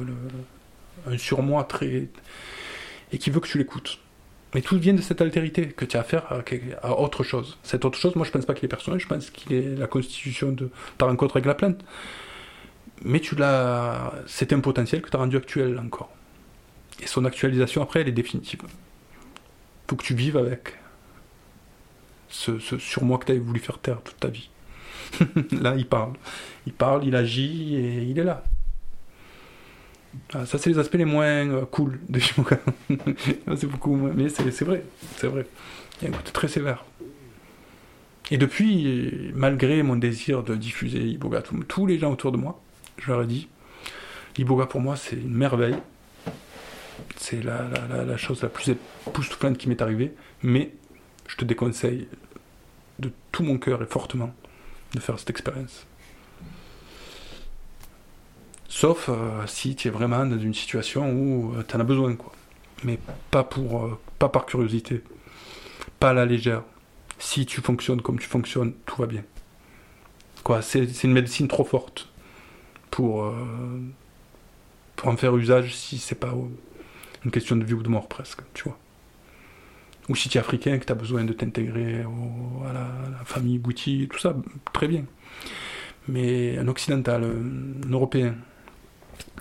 un 1.11 1.17
surmoi 1.17 1.65
très 1.65 2.09
et 3.13 3.17
qui 3.19 3.31
veut 3.31 3.41
que 3.41 3.49
tu 3.49 3.57
l'écoutes. 3.57 3.99
Mais 4.55 4.61
tout 4.61 4.79
vient 4.79 4.93
de 4.93 5.01
cette 5.01 5.23
altérité 5.23 5.69
que 5.69 5.87
tu 5.87 5.97
as 5.97 6.01
affaire 6.01 6.31
à, 6.31 6.43
à 6.87 6.91
autre 6.91 7.25
chose. 7.25 7.57
Cette 7.63 7.87
autre 7.87 7.99
chose, 7.99 8.15
moi 8.15 8.27
je 8.27 8.31
pense 8.31 8.45
pas 8.45 8.53
qu'il 8.53 8.67
est 8.67 8.69
personnel, 8.69 9.01
je 9.01 9.09
pense 9.09 9.31
qu'il 9.31 9.57
est 9.57 9.75
la 9.75 9.87
constitution 9.87 10.53
de 10.53 10.71
ta 10.99 11.07
rencontre 11.07 11.37
avec 11.37 11.47
la 11.47 11.55
plainte. 11.55 11.83
Mais 13.05 13.21
tu 13.21 13.37
l'as. 13.37 14.13
C'est 14.27 14.53
un 14.53 14.61
potentiel 14.61 15.01
que 15.01 15.09
tu 15.09 15.17
as 15.17 15.21
rendu 15.21 15.39
actuel 15.39 15.79
encore. 15.79 16.11
Et 17.01 17.07
son 17.07 17.25
actualisation 17.25 17.81
après, 17.81 18.03
elle 18.03 18.09
est 18.09 18.13
définitive. 18.13 18.61
Faut 19.89 19.97
que 19.97 20.05
tu 20.05 20.15
vives 20.15 20.37
avec 20.37 20.75
ce, 22.29 22.59
ce 22.59 22.79
surmoi 22.79 23.19
que 23.19 23.27
tu 23.27 23.33
avais 23.33 23.41
voulu 23.41 23.59
faire 23.59 23.79
taire 23.79 24.03
toute 24.03 24.19
ta 24.21 24.29
vie. 24.29 24.51
là, 25.53 25.75
il 25.77 25.87
parle. 25.87 26.13
Il 26.67 26.73
parle, 26.73 27.05
il 27.05 27.17
agit 27.17 27.75
et 27.77 28.03
il 28.03 28.19
est 28.19 28.25
là. 28.25 28.45
Ah, 30.35 30.47
ça, 30.47 30.59
c'est 30.59 30.71
les 30.71 30.79
aspects 30.79 30.95
les 30.95 31.05
moins 31.05 31.27
euh, 31.27 31.65
cool 31.67 32.01
de 32.09 32.19
Shimoga. 32.19 32.59
c'est 33.57 33.67
beaucoup 33.67 33.95
moins. 33.95 34.13
Mais 34.15 34.29
c'est 34.29 34.43
vrai, 34.65 34.85
c'est 35.17 35.29
vrai. 35.29 35.47
Il 36.01 36.09
y 36.09 36.11
a 36.11 36.15
un 36.15 36.17
côté 36.17 36.33
très 36.33 36.49
sévère. 36.49 36.85
Et 38.31 38.37
depuis, 38.37 39.33
malgré 39.35 39.83
mon 39.83 39.97
désir 39.97 40.43
de 40.43 40.55
diffuser 40.55 41.01
Iboga, 41.01 41.43
tous 41.67 41.87
les 41.87 41.99
gens 41.99 42.13
autour 42.13 42.31
de 42.31 42.37
moi, 42.37 42.61
je 42.99 43.11
leur 43.11 43.23
ai 43.23 43.27
dit 43.27 43.49
Iboga 44.37 44.67
pour 44.67 44.81
moi, 44.81 44.97
c'est 44.97 45.17
une 45.17 45.35
merveille. 45.35 45.77
C'est 47.17 47.43
la, 47.43 47.69
la, 47.69 48.05
la, 48.05 48.17
chose 48.17 48.43
la 48.43 48.49
plus 48.49 48.75
époustouflante 49.07 49.59
qui 49.59 49.69
m'est 49.69 49.83
arrivée. 49.83 50.13
Mais 50.43 50.73
je 51.27 51.37
te 51.37 51.45
déconseille 51.45 52.09
de 52.99 53.13
tout 53.33 53.43
mon 53.43 53.59
cœur 53.59 53.83
et 53.83 53.87
fortement 53.87 54.35
de 54.95 55.01
faire 55.01 55.19
cette 55.19 55.31
expérience. 55.31 55.87
Sauf 58.69 59.09
euh, 59.09 59.47
si 59.47 59.75
tu 59.75 59.89
es 59.89 59.91
vraiment 59.91 60.25
dans 60.27 60.39
une 60.39 60.55
situation 60.55 61.11
où 61.11 61.55
euh, 61.55 61.65
tu 61.67 61.77
en 61.77 61.81
as 61.81 61.85
besoin, 61.85 62.15
quoi. 62.17 62.33
Mais 62.85 62.99
pas, 63.31 63.43
pour, 63.43 63.85
euh, 63.85 63.99
par 64.19 64.47
curiosité, 64.47 65.03
pas 65.99 66.11
à 66.11 66.13
la 66.13 66.27
légère. 66.27 66.63
Si 67.19 67.45
tu 67.45 67.61
fonctionnes 67.61 68.03
comme 68.03 68.19
tu 68.19 68.29
fonctionnes, 68.29 68.75
tout 68.87 69.01
va 69.01 69.07
bien. 69.07 69.25
Quoi, 70.45 70.63
c'est, 70.63 70.85
une 71.03 71.13
médecine 71.13 71.49
trop 71.49 71.65
forte 71.65 72.09
pour, 72.91 73.33
pour 74.95 75.09
en 75.09 75.17
faire 75.17 75.37
usage 75.37 75.75
si 75.75 75.99
c'est 75.99 76.15
pas 76.15 76.33
une 77.25 77.31
question 77.31 77.57
de 77.57 77.65
vie 77.65 77.75
ou 77.75 77.83
de 77.83 77.89
mort 77.89 78.09
presque, 78.09 78.41
tu 78.55 78.65
vois. 78.65 78.79
Ou 80.09 80.17
si 80.17 80.29
tu 80.29 80.39
es 80.39 80.41
africain, 80.41 80.79
que 80.79 80.85
tu 80.85 80.93
as 80.93 80.95
besoin 80.95 81.25
de 81.25 81.33
t'intégrer 81.33 82.03
à, 82.67 82.73
la, 82.73 83.25
famille 83.25 83.59
Bouti, 83.59 84.09
tout 84.11 84.19
ça, 84.19 84.35
très 84.73 84.89
bien. 84.89 85.05
Mais 86.09 86.57
un 86.57 86.67
occidental, 86.69 87.25
un 87.25 87.93
européen, 87.93 88.35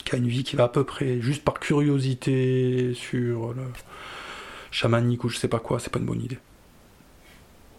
qui 0.04 0.16
a 0.16 0.18
une 0.18 0.28
vie 0.28 0.44
qui 0.44 0.56
va 0.56 0.66
à 0.66 0.70
peu 0.70 0.84
près 0.84 1.22
juste 1.22 1.44
par 1.44 1.60
curiosité 1.60 2.94
sur 2.94 3.54
le 3.54 3.64
chamanique 4.72 5.24
ou 5.24 5.30
je 5.30 5.38
sais 5.38 5.48
pas 5.48 5.60
quoi, 5.60 5.80
c'est 5.80 5.92
pas 5.92 6.00
une 6.00 6.06
bonne 6.06 6.22
idée. 6.22 6.40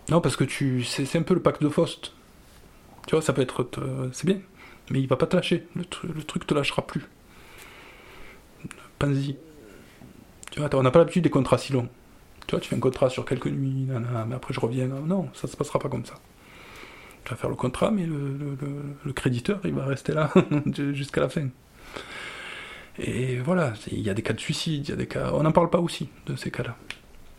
Non, 0.08 0.22
parce 0.22 0.36
que 0.36 0.44
tu, 0.44 0.84
c'est, 0.84 1.16
un 1.16 1.22
peu 1.22 1.34
le 1.34 1.42
pacte 1.42 1.62
de 1.62 1.68
Faust. 1.68 2.14
Tu 3.06 3.14
vois, 3.14 3.22
ça 3.22 3.34
peut 3.34 3.42
être, 3.42 3.68
c'est 4.12 4.26
bien, 4.26 4.40
mais 4.90 5.00
il 5.00 5.06
va 5.06 5.16
pas 5.16 5.26
te 5.26 5.36
lâcher. 5.36 5.66
Le, 5.76 5.84
le 6.14 6.22
truc 6.22 6.46
te 6.46 6.54
lâchera 6.54 6.86
plus. 6.86 7.06
Pense-y. 8.98 9.36
On 10.58 10.82
n'a 10.82 10.90
pas 10.90 10.98
l'habitude 10.98 11.24
des 11.24 11.30
contrats 11.30 11.58
si 11.58 11.72
longs. 11.72 11.88
Tu 12.46 12.52
vois, 12.52 12.60
tu 12.60 12.68
fais 12.68 12.76
un 12.76 12.80
contrat 12.80 13.10
sur 13.10 13.24
quelques 13.24 13.46
nuits, 13.46 13.86
mais 13.88 14.34
après 14.34 14.54
je 14.54 14.60
reviens. 14.60 14.86
Non, 14.86 15.28
ça 15.34 15.46
se 15.46 15.56
passera 15.56 15.78
pas 15.78 15.88
comme 15.88 16.04
ça. 16.04 16.14
Tu 17.24 17.30
vas 17.30 17.36
faire 17.36 17.50
le 17.50 17.56
contrat, 17.56 17.90
mais 17.90 18.06
le, 18.06 19.12
créditeur, 19.12 19.60
il 19.64 19.74
va 19.74 19.84
rester 19.84 20.12
là 20.12 20.32
jusqu'à 20.92 21.20
la 21.20 21.28
fin. 21.28 21.48
Et 22.98 23.36
voilà, 23.36 23.74
il 23.92 24.00
y 24.00 24.10
a 24.10 24.14
des 24.14 24.22
cas 24.22 24.32
de 24.32 24.40
suicide, 24.40 24.86
il 24.86 24.90
y 24.90 24.92
a 24.92 24.96
des 24.96 25.06
cas. 25.06 25.30
On 25.34 25.42
n'en 25.42 25.52
parle 25.52 25.70
pas 25.70 25.78
aussi 25.78 26.08
de 26.26 26.34
ces 26.36 26.50
cas-là. 26.50 26.76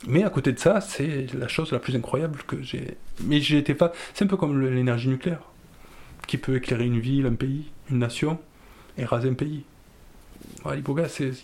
Mais 0.07 0.23
à 0.23 0.29
côté 0.29 0.53
de 0.53 0.59
ça, 0.59 0.79
c'est 0.79 1.33
la 1.33 1.49
chose 1.49 1.71
la 1.71 1.79
plus 1.79 1.95
incroyable 1.95 2.39
que 2.47 2.61
j'ai. 2.61 2.97
Mais 3.23 3.41
j'ai 3.41 3.57
été. 3.57 3.75
C'est 4.13 4.23
un 4.23 4.27
peu 4.27 4.37
comme 4.37 4.61
l'énergie 4.61 5.09
nucléaire, 5.09 5.41
qui 6.27 6.37
peut 6.37 6.55
éclairer 6.55 6.85
une 6.85 6.99
ville, 6.99 7.25
un 7.25 7.33
pays, 7.33 7.65
une 7.89 7.99
nation, 7.99 8.39
et 8.97 9.03
raser 9.03 9.29
un 9.29 9.33
pays. 9.33 9.63
Il 10.65 10.83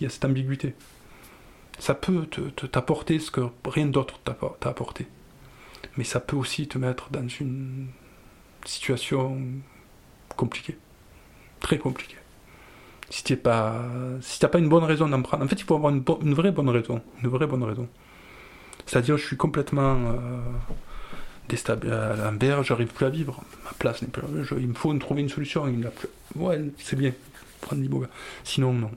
y 0.00 0.06
a 0.06 0.08
cette 0.08 0.24
ambiguïté. 0.24 0.74
Ça 1.78 1.94
peut 1.94 2.26
t'apporter 2.72 3.18
ce 3.18 3.30
que 3.30 3.42
rien 3.64 3.86
d'autre 3.86 4.18
t'a 4.24 4.68
apporté. 4.68 5.06
Mais 5.96 6.04
ça 6.04 6.20
peut 6.20 6.36
aussi 6.36 6.68
te 6.68 6.78
mettre 6.78 7.10
dans 7.10 7.28
une 7.28 7.88
situation 8.64 9.40
compliquée. 10.36 10.76
Très 11.60 11.78
compliquée 11.78 12.16
si 13.10 13.24
tu 13.24 13.36
pas, 13.36 13.84
si 14.20 14.38
t'as 14.38 14.48
pas 14.48 14.58
une 14.58 14.68
bonne 14.68 14.84
raison 14.84 15.08
d'en 15.08 15.22
prendre. 15.22 15.44
En 15.44 15.48
fait, 15.48 15.56
il 15.56 15.64
faut 15.64 15.74
avoir 15.74 15.92
une, 15.92 16.02
vraie 16.34 16.50
bonne 16.50 16.68
raison, 16.68 17.00
une 17.22 17.28
vraie 17.28 17.46
bonne 17.46 17.62
raison. 17.62 17.88
C'est-à-dire, 18.84 19.16
je 19.16 19.24
suis 19.24 19.36
complètement 19.36 19.94
euh, 19.94 20.40
déstabilisé 21.48 21.94
à 21.94 22.16
l'envers, 22.16 22.62
j'arrive 22.62 22.88
plus 22.88 23.06
à 23.06 23.10
vivre. 23.10 23.42
Ma 23.64 23.72
place 23.78 24.02
n'est 24.02 24.08
plus. 24.08 24.22
il 24.58 24.68
me 24.68 24.74
faut 24.74 24.92
trouver 24.94 25.22
une 25.22 25.28
solution. 25.28 25.66
Il. 25.68 25.90
Ouais, 26.36 26.60
c'est 26.78 26.96
bien. 26.96 27.12
Prendre 27.60 27.82
l'iboga. 27.82 28.08
Sinon, 28.44 28.72
non. 28.72 28.90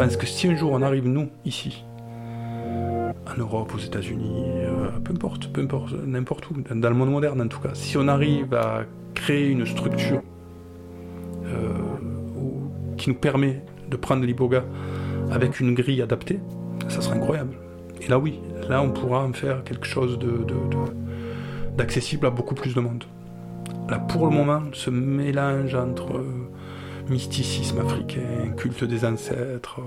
Pense 0.00 0.16
que 0.16 0.24
si 0.24 0.48
un 0.48 0.56
jour 0.56 0.72
on 0.72 0.80
arrive, 0.80 1.06
nous, 1.06 1.28
ici, 1.44 1.84
en 3.26 3.38
Europe, 3.38 3.74
aux 3.74 3.78
États-Unis, 3.78 4.44
euh, 4.46 4.88
peu 5.04 5.12
importe, 5.12 5.52
peu 5.52 5.60
importe, 5.60 5.92
n'importe 5.92 6.48
où, 6.48 6.54
dans 6.74 6.88
le 6.88 6.94
monde 6.94 7.10
moderne 7.10 7.42
en 7.42 7.48
tout 7.48 7.60
cas, 7.60 7.74
si 7.74 7.98
on 7.98 8.08
arrive 8.08 8.54
à 8.54 8.84
créer 9.14 9.50
une 9.50 9.66
structure 9.66 10.22
euh, 11.44 11.74
qui 12.96 13.10
nous 13.10 13.14
permet 13.14 13.62
de 13.90 13.96
prendre 13.98 14.24
l'iboga 14.24 14.64
avec 15.30 15.60
une 15.60 15.74
grille 15.74 16.00
adaptée, 16.00 16.40
ça 16.88 17.02
sera 17.02 17.16
incroyable. 17.16 17.52
Et 18.00 18.08
là 18.08 18.18
oui, 18.18 18.40
là 18.70 18.80
on 18.80 18.88
pourra 18.88 19.22
en 19.22 19.34
faire 19.34 19.64
quelque 19.64 19.86
chose 19.86 20.18
d'accessible 21.76 22.26
à 22.26 22.30
beaucoup 22.30 22.54
plus 22.54 22.74
de 22.74 22.80
monde. 22.80 23.04
Là 23.90 23.98
pour 23.98 24.24
le 24.24 24.32
moment, 24.32 24.62
ce 24.72 24.88
mélange 24.88 25.74
entre 25.74 26.16
euh, 26.16 26.48
mysticisme 27.10 27.80
africain, 27.80 28.52
culte 28.56 28.84
des 28.84 29.04
ancêtres, 29.04 29.80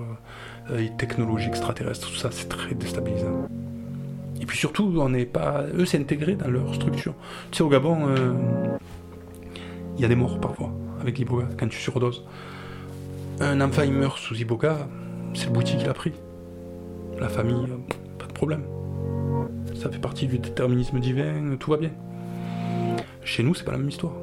euh, 0.69 0.87
technologie 0.97 1.47
extraterrestre, 1.47 2.09
tout 2.09 2.15
ça 2.15 2.29
c'est 2.31 2.49
très 2.49 2.75
déstabilisant. 2.75 3.47
Et 4.41 4.45
puis 4.45 4.57
surtout, 4.57 4.93
on 4.97 5.09
n'est 5.09 5.25
pas. 5.25 5.63
Eux, 5.73 5.85
c'est 5.85 5.97
intégré 5.97 6.35
dans 6.35 6.49
leur 6.49 6.75
structure. 6.75 7.13
Tu 7.51 7.57
sais, 7.57 7.63
au 7.63 7.69
Gabon, 7.69 8.09
euh, 8.09 8.33
il 9.95 10.01
y 10.01 10.05
a 10.05 10.09
des 10.09 10.15
morts 10.15 10.39
parfois 10.39 10.73
avec 10.99 11.17
l'iboga 11.17 11.47
quand 11.57 11.67
tu 11.69 11.79
surdoses. 11.79 12.25
Un 13.39 13.61
enfant 13.61 13.85
meurt 13.87 14.17
sous 14.17 14.35
iboga, 14.35 14.87
c'est 15.33 15.45
le 15.45 15.51
boutique 15.51 15.77
qui 15.77 15.85
l'a 15.85 15.93
pris. 15.93 16.11
La 17.19 17.29
famille, 17.29 17.67
pas 18.19 18.25
de 18.25 18.33
problème. 18.33 18.63
Ça 19.75 19.89
fait 19.89 19.99
partie 19.99 20.27
du 20.27 20.39
déterminisme 20.39 20.99
divin, 20.99 21.55
tout 21.59 21.71
va 21.71 21.77
bien. 21.77 21.91
Chez 23.23 23.43
nous, 23.43 23.55
c'est 23.55 23.63
pas 23.63 23.71
la 23.71 23.77
même 23.77 23.89
histoire. 23.89 24.13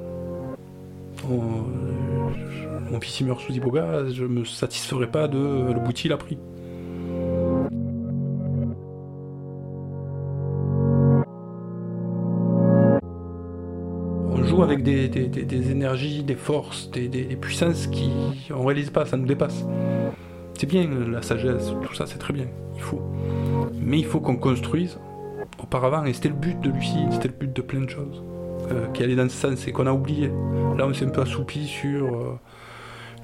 Mon 1.29 3.01
fils 3.01 3.21
il 3.21 3.27
meurt 3.27 3.41
sous 3.41 3.53
iboga, 3.53 4.09
je 4.11 4.25
me 4.25 4.45
satisferai 4.45 5.07
pas 5.07 5.29
de 5.29 5.73
le 5.73 5.81
bouti 5.81 6.09
l'a 6.09 6.17
pris. 6.17 6.39
On 14.33 14.45
joue 14.45 14.63
avec 14.63 14.83
des, 14.83 15.71
énergies, 15.71 16.23
des 16.23 16.35
forces, 16.35 16.91
des, 16.91 17.09
puissances 17.41 17.87
qui 17.87 18.11
on 18.51 18.65
réalise 18.65 18.91
pas, 18.91 19.07
ça 19.07 19.17
nous 19.17 19.27
dépasse. 19.27 19.65
C'est 20.59 20.67
bien 20.67 20.89
la 21.11 21.23
sagesse, 21.23 21.73
tout 21.83 21.95
ça 21.95 22.07
c'est 22.07 22.19
très 22.19 22.33
bien, 22.33 22.47
il 22.75 22.83
faut. 22.83 23.03
Mais 23.81 23.99
il 23.99 24.05
faut 24.05 24.21
qu'on 24.21 24.37
construise 24.37 24.99
auparavant, 25.63 26.05
et 26.05 26.13
c'était 26.13 26.29
le 26.29 26.35
but 26.35 26.61
de 26.61 26.71
Lucie, 26.71 27.07
c'était 27.13 27.29
le 27.29 27.35
but 27.35 27.53
de 27.53 27.63
plein 27.63 27.81
de 27.81 27.89
choses 27.89 28.23
euh, 28.71 28.87
qui 28.93 29.03
allaient 29.03 29.17
dans 29.17 29.29
ce 29.29 29.37
sens 29.37 29.67
et 29.67 29.73
qu'on 29.73 29.87
a 29.87 29.93
oublié. 29.93 30.29
Là 30.77 30.87
on 30.87 30.95
s'est 30.95 31.05
un 31.05 31.11
peu 31.11 31.23
assoupi 31.23 31.67
sur 31.67 32.07
euh, 32.07 32.39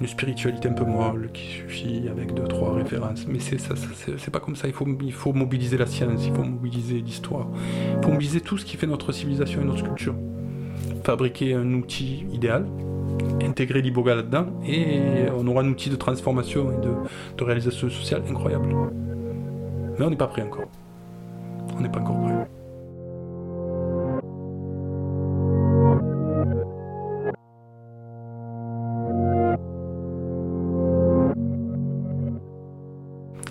une 0.01 0.07
spiritualité 0.07 0.69
un 0.69 0.73
peu 0.73 0.85
molle 0.85 1.31
qui 1.33 1.47
suffit 1.47 2.09
avec 2.11 2.35
deux 2.35 2.45
trois 2.45 2.75
références. 2.75 3.27
Mais 3.27 3.39
c'est 3.39 3.59
ça, 3.59 3.75
c'est 4.19 4.31
pas 4.31 4.41
comme 4.41 4.57
ça. 4.57 4.69
Il 4.69 4.75
faut, 4.75 4.87
il 5.03 5.13
faut 5.13 5.33
mobiliser 5.33 5.79
la 5.79 5.87
science, 5.87 6.27
il 6.27 6.35
faut 6.35 6.45
mobiliser 6.45 7.01
l'histoire, 7.01 7.47
il 7.97 8.03
faut 8.03 8.11
mobiliser 8.11 8.41
tout 8.41 8.59
ce 8.59 8.65
qui 8.65 8.77
fait 8.77 8.87
notre 8.87 9.13
civilisation 9.13 9.63
et 9.63 9.65
notre 9.65 9.85
culture. 9.85 10.15
Fabriquer 11.05 11.55
un 11.55 11.73
outil 11.75 12.27
idéal, 12.33 12.67
intégrer 13.43 13.81
l'iboga 13.83 14.15
là-dedans 14.15 14.47
et 14.67 15.01
on 15.37 15.47
aura 15.47 15.63
un 15.63 15.69
outil 15.69 15.91
de 15.91 15.97
transformation 15.97 16.73
et 16.73 17.37
de, 17.37 17.45
réalisation 17.45 17.89
sociale 17.89 18.23
incroyable. 18.29 18.75
Mais 19.99 20.05
on 20.05 20.11
n'est 20.11 20.17
pas 20.17 20.27
prêt 20.27 20.43
encore. 20.43 20.69
On 21.77 21.81
n'est 21.81 21.89
pas 21.89 22.01
encore 22.01 22.21
prêt. 22.23 22.56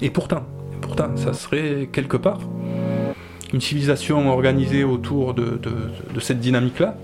Et 0.01 0.09
pourtant, 0.09 0.43
pourtant, 0.81 1.15
ça 1.15 1.33
serait 1.33 1.89
quelque 1.91 2.17
part 2.17 2.39
une 3.53 3.61
civilisation 3.61 4.29
organisée 4.29 4.83
autour 4.83 5.33
de 5.33 5.59
cette 6.19 6.39
dynamique-là, 6.39 6.95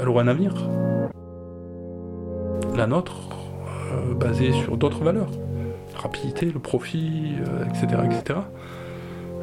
elle 0.00 0.08
aura 0.08 0.22
un 0.22 0.28
avenir. 0.28 0.54
La 2.76 2.86
nôtre, 2.86 3.14
euh, 3.92 4.14
basée 4.14 4.52
sur 4.52 4.76
d'autres 4.76 5.02
valeurs. 5.02 5.30
Rapidité, 5.96 6.46
le 6.46 6.60
profit, 6.60 7.34
etc. 7.66 7.86
Euh, 7.92 8.04
etc. 8.04 8.38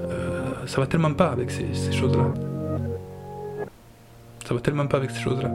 Euh, 0.08 0.44
ça 0.66 0.80
va 0.80 0.88
tellement 0.88 1.14
pas 1.14 1.28
avec 1.28 1.52
ces, 1.52 1.74
ces 1.74 1.92
choses-là. 1.92 2.34
Ça 4.46 4.54
va 4.54 4.62
tellement 4.62 4.88
pas 4.88 4.98
avec 4.98 5.12
ces 5.12 5.22
choses-là. 5.22 5.50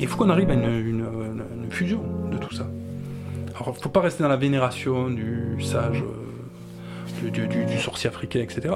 Il 0.00 0.06
faut 0.06 0.16
qu'on 0.16 0.30
arrive 0.30 0.50
à 0.50 0.54
une, 0.54 1.04
fusion 1.70 2.02
de 2.30 2.38
tout 2.38 2.54
ça. 2.54 2.66
Alors, 3.54 3.76
faut 3.76 3.88
pas 3.88 4.00
rester 4.00 4.22
dans 4.22 4.28
la 4.28 4.36
vénération 4.36 5.10
du 5.10 5.62
sage 5.62 6.02
du, 7.22 7.78
sorcier 7.78 8.08
africain, 8.08 8.40
etc. 8.40 8.74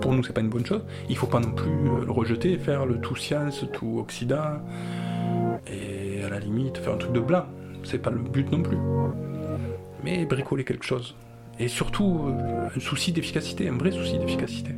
Pour 0.00 0.12
nous, 0.12 0.22
c'est 0.22 0.32
pas 0.32 0.40
une 0.40 0.48
bonne 0.48 0.66
chose. 0.66 0.82
Il 1.08 1.16
faut 1.16 1.26
pas 1.26 1.40
non 1.40 1.52
plus 1.52 1.70
euh, 1.70 2.04
le 2.04 2.12
rejeter, 2.12 2.58
faire 2.58 2.86
le 2.86 3.00
tout 3.00 3.16
science, 3.16 3.64
tout 3.72 3.98
occident, 3.98 4.60
et 5.66 6.22
à 6.22 6.28
la 6.28 6.38
limite 6.38 6.78
faire 6.78 6.94
un 6.94 6.98
truc 6.98 7.12
de 7.12 7.20
blanc. 7.20 7.44
C'est 7.84 7.98
pas 7.98 8.10
le 8.10 8.18
but 8.18 8.50
non 8.50 8.62
plus. 8.62 8.78
Mais 10.04 10.24
bricoler 10.26 10.64
quelque 10.64 10.84
chose. 10.84 11.14
Et 11.58 11.68
surtout, 11.68 12.26
euh, 12.26 12.68
un 12.74 12.80
souci 12.80 13.12
d'efficacité, 13.12 13.68
un 13.68 13.76
vrai 13.76 13.90
souci 13.90 14.18
d'efficacité. 14.18 14.72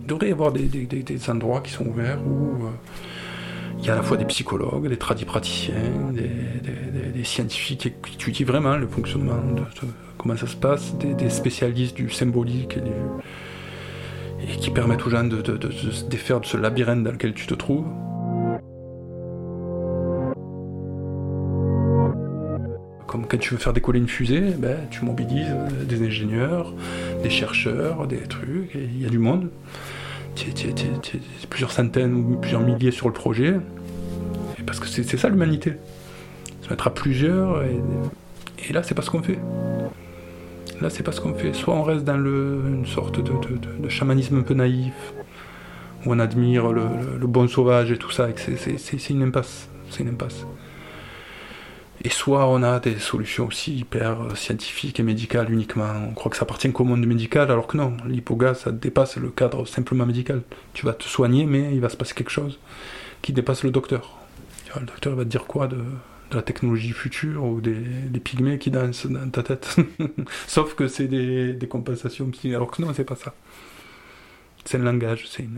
Il 0.00 0.06
devrait 0.06 0.28
y 0.28 0.32
avoir 0.32 0.52
des, 0.52 1.30
endroits 1.30 1.60
qui 1.60 1.72
sont 1.72 1.86
ouverts 1.86 2.18
où 2.26 2.64
euh, 2.64 2.70
il 3.78 3.86
y 3.86 3.90
a 3.90 3.92
à 3.92 3.96
la 3.96 4.02
fois 4.02 4.16
des 4.16 4.24
psychologues, 4.24 4.88
des 4.88 4.96
tradipraticiens, 4.96 5.74
des, 6.12 6.30
des, 7.14 7.24
scientifiques 7.24 7.92
qui 8.02 8.14
étudient 8.14 8.46
vraiment 8.46 8.76
le 8.76 8.86
fonctionnement 8.86 9.40
de, 9.54 9.62
comment 10.18 10.36
ça 10.36 10.46
se 10.46 10.56
passe, 10.56 10.94
des, 10.94 11.30
spécialistes 11.30 11.96
du 11.96 12.10
symbolique 12.10 12.78
et, 14.42 14.56
qui 14.58 14.70
permettent 14.70 15.06
aux 15.06 15.10
gens 15.10 15.24
de, 15.24 15.42
se 15.70 16.04
défaire 16.04 16.40
de 16.40 16.46
ce 16.46 16.56
labyrinthe 16.56 17.02
dans 17.02 17.12
lequel 17.12 17.34
tu 17.34 17.46
te 17.46 17.54
trouves. 17.54 17.86
Comme 23.06 23.26
quand 23.28 23.38
tu 23.38 23.54
veux 23.54 23.60
faire 23.60 23.72
décoller 23.72 23.98
une 23.98 24.08
fusée, 24.08 24.52
ben, 24.58 24.76
tu 24.90 25.04
mobilises 25.04 25.54
des 25.88 26.04
ingénieurs, 26.04 26.74
des 27.22 27.30
chercheurs, 27.30 28.06
des 28.06 28.18
trucs, 28.22 28.74
et 28.74 28.84
il 28.84 29.02
y 29.02 29.06
a 29.06 29.08
du 29.08 29.18
monde. 29.18 29.48
Plusieurs 31.50 31.72
centaines 31.72 32.14
ou 32.14 32.36
plusieurs 32.36 32.60
milliers 32.60 32.90
sur 32.90 33.08
le 33.08 33.14
projet. 33.14 33.54
parce 34.66 34.80
que 34.80 34.86
c'est 34.86 35.16
ça 35.16 35.28
l'humanité. 35.28 35.74
Se 36.62 36.70
mettre 36.70 36.86
à 36.86 36.94
plusieurs, 36.94 37.62
et, 37.62 37.80
et 38.68 38.72
là 38.72 38.82
c'est 38.82 38.94
pas 38.94 39.02
ce 39.02 39.10
qu'on 39.10 39.22
fait. 39.22 39.38
Là, 40.80 40.90
c'est 40.90 41.02
pas 41.02 41.12
ce 41.12 41.20
qu'on 41.20 41.34
fait. 41.34 41.54
Soit 41.54 41.74
on 41.74 41.82
reste 41.82 42.04
dans 42.04 42.18
le, 42.18 42.60
une 42.66 42.86
sorte 42.86 43.20
de, 43.20 43.88
chamanisme 43.88 44.38
un 44.38 44.42
peu 44.42 44.54
naïf, 44.54 44.92
où 46.04 46.12
on 46.12 46.18
admire 46.18 46.70
le, 46.70 47.26
bon 47.26 47.48
sauvage 47.48 47.90
et 47.92 47.96
tout 47.96 48.10
ça, 48.10 48.28
et 48.28 48.34
c'est 48.36 49.10
une 49.10 49.22
impasse. 49.22 49.68
C'est 49.90 50.02
une 50.02 50.10
impasse. 50.10 50.46
Et 52.06 52.08
soit 52.08 52.46
on 52.46 52.62
a 52.62 52.78
des 52.78 53.00
solutions 53.00 53.48
aussi 53.48 53.78
hyper 53.78 54.36
scientifiques 54.36 55.00
et 55.00 55.02
médicales 55.02 55.52
uniquement. 55.52 55.92
On 56.08 56.14
croit 56.14 56.30
que 56.30 56.36
ça 56.36 56.44
appartient 56.44 56.70
qu'au 56.72 56.84
monde 56.84 57.04
médical, 57.04 57.50
alors 57.50 57.66
que 57.66 57.76
non. 57.76 57.96
L'hypoga, 58.06 58.54
ça 58.54 58.70
dépasse 58.70 59.16
le 59.16 59.28
cadre 59.30 59.66
simplement 59.66 60.06
médical. 60.06 60.42
Tu 60.72 60.86
vas 60.86 60.92
te 60.92 61.02
soigner, 61.02 61.46
mais 61.46 61.74
il 61.74 61.80
va 61.80 61.88
se 61.88 61.96
passer 61.96 62.14
quelque 62.14 62.30
chose 62.30 62.60
qui 63.22 63.32
dépasse 63.32 63.64
le 63.64 63.72
docteur. 63.72 64.18
Le 64.78 64.86
docteur 64.86 65.16
va 65.16 65.24
te 65.24 65.28
dire 65.28 65.46
quoi 65.46 65.66
de, 65.66 65.82
la 66.30 66.42
technologie 66.42 66.92
future 66.92 67.42
ou 67.42 67.60
des, 67.60 67.74
pygmées 68.22 68.58
qui 68.58 68.70
dansent 68.70 69.06
dans 69.06 69.28
ta 69.28 69.42
tête? 69.42 69.74
Sauf 70.46 70.76
que 70.76 70.86
c'est 70.86 71.08
des, 71.08 71.54
des, 71.54 71.66
compensations 71.66 72.30
Alors 72.44 72.70
que 72.70 72.82
non, 72.82 72.94
c'est 72.94 73.02
pas 73.02 73.16
ça. 73.16 73.34
C'est 74.64 74.78
un 74.78 74.84
langage, 74.84 75.26
c'est 75.28 75.48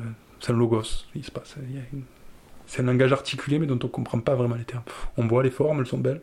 un 0.48 0.52
logos. 0.54 1.04
Il 1.14 1.22
se 1.22 1.30
passe. 1.30 1.56
C'est 2.68 2.82
un 2.82 2.84
langage 2.84 3.12
articulé 3.12 3.58
mais 3.58 3.66
dont 3.66 3.78
on 3.82 3.88
comprend 3.88 4.20
pas 4.20 4.34
vraiment 4.36 4.54
les 4.54 4.64
termes. 4.64 4.84
On 5.16 5.26
voit 5.26 5.42
les 5.42 5.50
formes, 5.50 5.80
elles 5.80 5.86
sont 5.86 5.98
belles. 5.98 6.20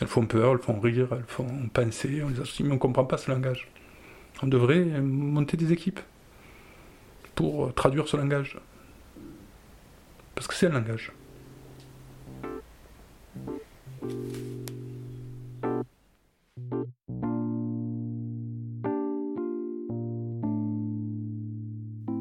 Elles 0.00 0.08
font 0.08 0.26
peur, 0.26 0.52
elles 0.52 0.58
font 0.58 0.80
rire, 0.80 1.08
elles 1.12 1.24
font 1.26 1.46
penser, 1.72 2.22
on 2.24 2.28
les 2.28 2.40
associe, 2.40 2.66
mais 2.66 2.74
on 2.74 2.78
comprend 2.78 3.04
pas 3.04 3.18
ce 3.18 3.30
langage. 3.30 3.68
On 4.42 4.46
devrait 4.46 4.84
monter 5.00 5.56
des 5.56 5.72
équipes 5.72 6.00
pour 7.34 7.72
traduire 7.74 8.08
ce 8.08 8.16
langage. 8.16 8.58
Parce 10.34 10.46
que 10.46 10.54
c'est 10.54 10.66
un 10.66 10.70
langage. 10.70 11.12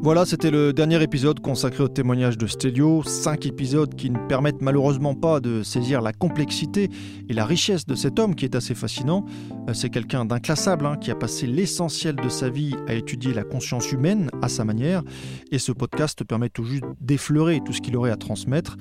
Voilà, 0.07 0.25
c'était 0.25 0.51
le 0.51 0.71
dernier 0.71 1.03
épisode 1.03 1.41
consacré 1.41 1.83
au 1.83 1.89
témoignage 1.89 2.37
de 2.37 2.47
Stelio. 2.47 3.03
Cinq 3.03 3.45
épisodes 3.45 3.93
qui 3.93 4.09
ne 4.09 4.17
permettent 4.29 4.61
malheureusement 4.61 5.15
pas 5.15 5.41
de 5.41 5.63
saisir 5.63 5.99
la 5.99 6.13
complexité 6.13 6.89
et 7.27 7.33
la 7.33 7.45
richesse 7.45 7.85
de 7.85 7.93
cet 7.93 8.17
homme 8.17 8.33
qui 8.33 8.45
est 8.45 8.55
assez 8.55 8.73
fascinant. 8.73 9.25
Euh, 9.67 9.73
c'est 9.73 9.89
quelqu'un 9.89 10.23
d'inclassable 10.23 10.85
hein, 10.85 10.95
qui 10.95 11.11
a 11.11 11.15
passé 11.15 11.45
l'essentiel 11.45 12.15
de 12.15 12.29
sa 12.29 12.49
vie 12.49 12.73
à 12.87 12.93
étudier 12.93 13.33
la 13.33 13.43
conscience 13.43 13.91
humaine 13.91 14.31
à 14.41 14.47
sa 14.47 14.63
manière. 14.63 15.03
Et 15.51 15.59
ce 15.59 15.73
podcast 15.73 16.23
permet 16.23 16.47
tout 16.47 16.63
juste 16.63 16.85
d'effleurer 17.01 17.59
tout 17.59 17.73
ce 17.73 17.81
qu'il 17.81 17.97
aurait 17.97 18.11
à 18.11 18.15
transmettre. 18.15 18.77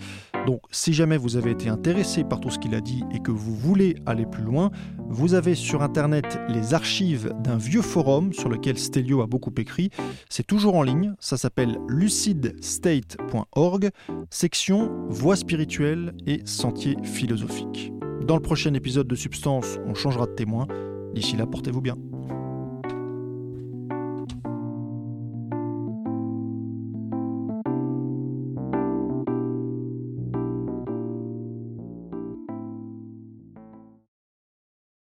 Donc 0.46 0.62
si 0.70 0.94
jamais 0.94 1.16
vous 1.16 1.36
avez 1.36 1.50
été 1.50 1.68
intéressé 1.68 2.22
par 2.22 2.38
tout 2.38 2.50
ce 2.50 2.60
qu'il 2.60 2.76
a 2.76 2.80
dit 2.80 3.02
et 3.12 3.18
que 3.18 3.32
vous 3.32 3.54
voulez 3.54 3.96
aller 4.06 4.26
plus 4.26 4.44
loin, 4.44 4.70
vous 5.08 5.34
avez 5.34 5.56
sur 5.56 5.82
Internet 5.82 6.38
les 6.48 6.72
archives 6.72 7.34
d'un 7.42 7.56
vieux 7.56 7.82
forum 7.82 8.32
sur 8.32 8.48
lequel 8.48 8.78
Stelio 8.78 9.22
a 9.22 9.26
beaucoup 9.26 9.50
écrit. 9.58 9.90
C'est 10.28 10.46
toujours 10.46 10.76
en 10.76 10.84
ligne 10.84 11.14
ça 11.18 11.36
s'appelle 11.36 11.80
lucidstate.org, 11.88 13.90
section 14.30 14.92
Voix 15.08 15.34
spirituelle 15.34 16.14
et 16.26 16.42
sentiers 16.44 16.96
philosophiques. 17.02 17.92
Dans 18.24 18.36
le 18.36 18.42
prochain 18.42 18.72
épisode 18.74 19.08
de 19.08 19.16
Substance, 19.16 19.78
on 19.86 19.94
changera 19.94 20.26
de 20.26 20.32
témoin. 20.32 20.68
D'ici 21.14 21.36
là, 21.36 21.46
portez-vous 21.46 21.80
bien. 21.80 21.96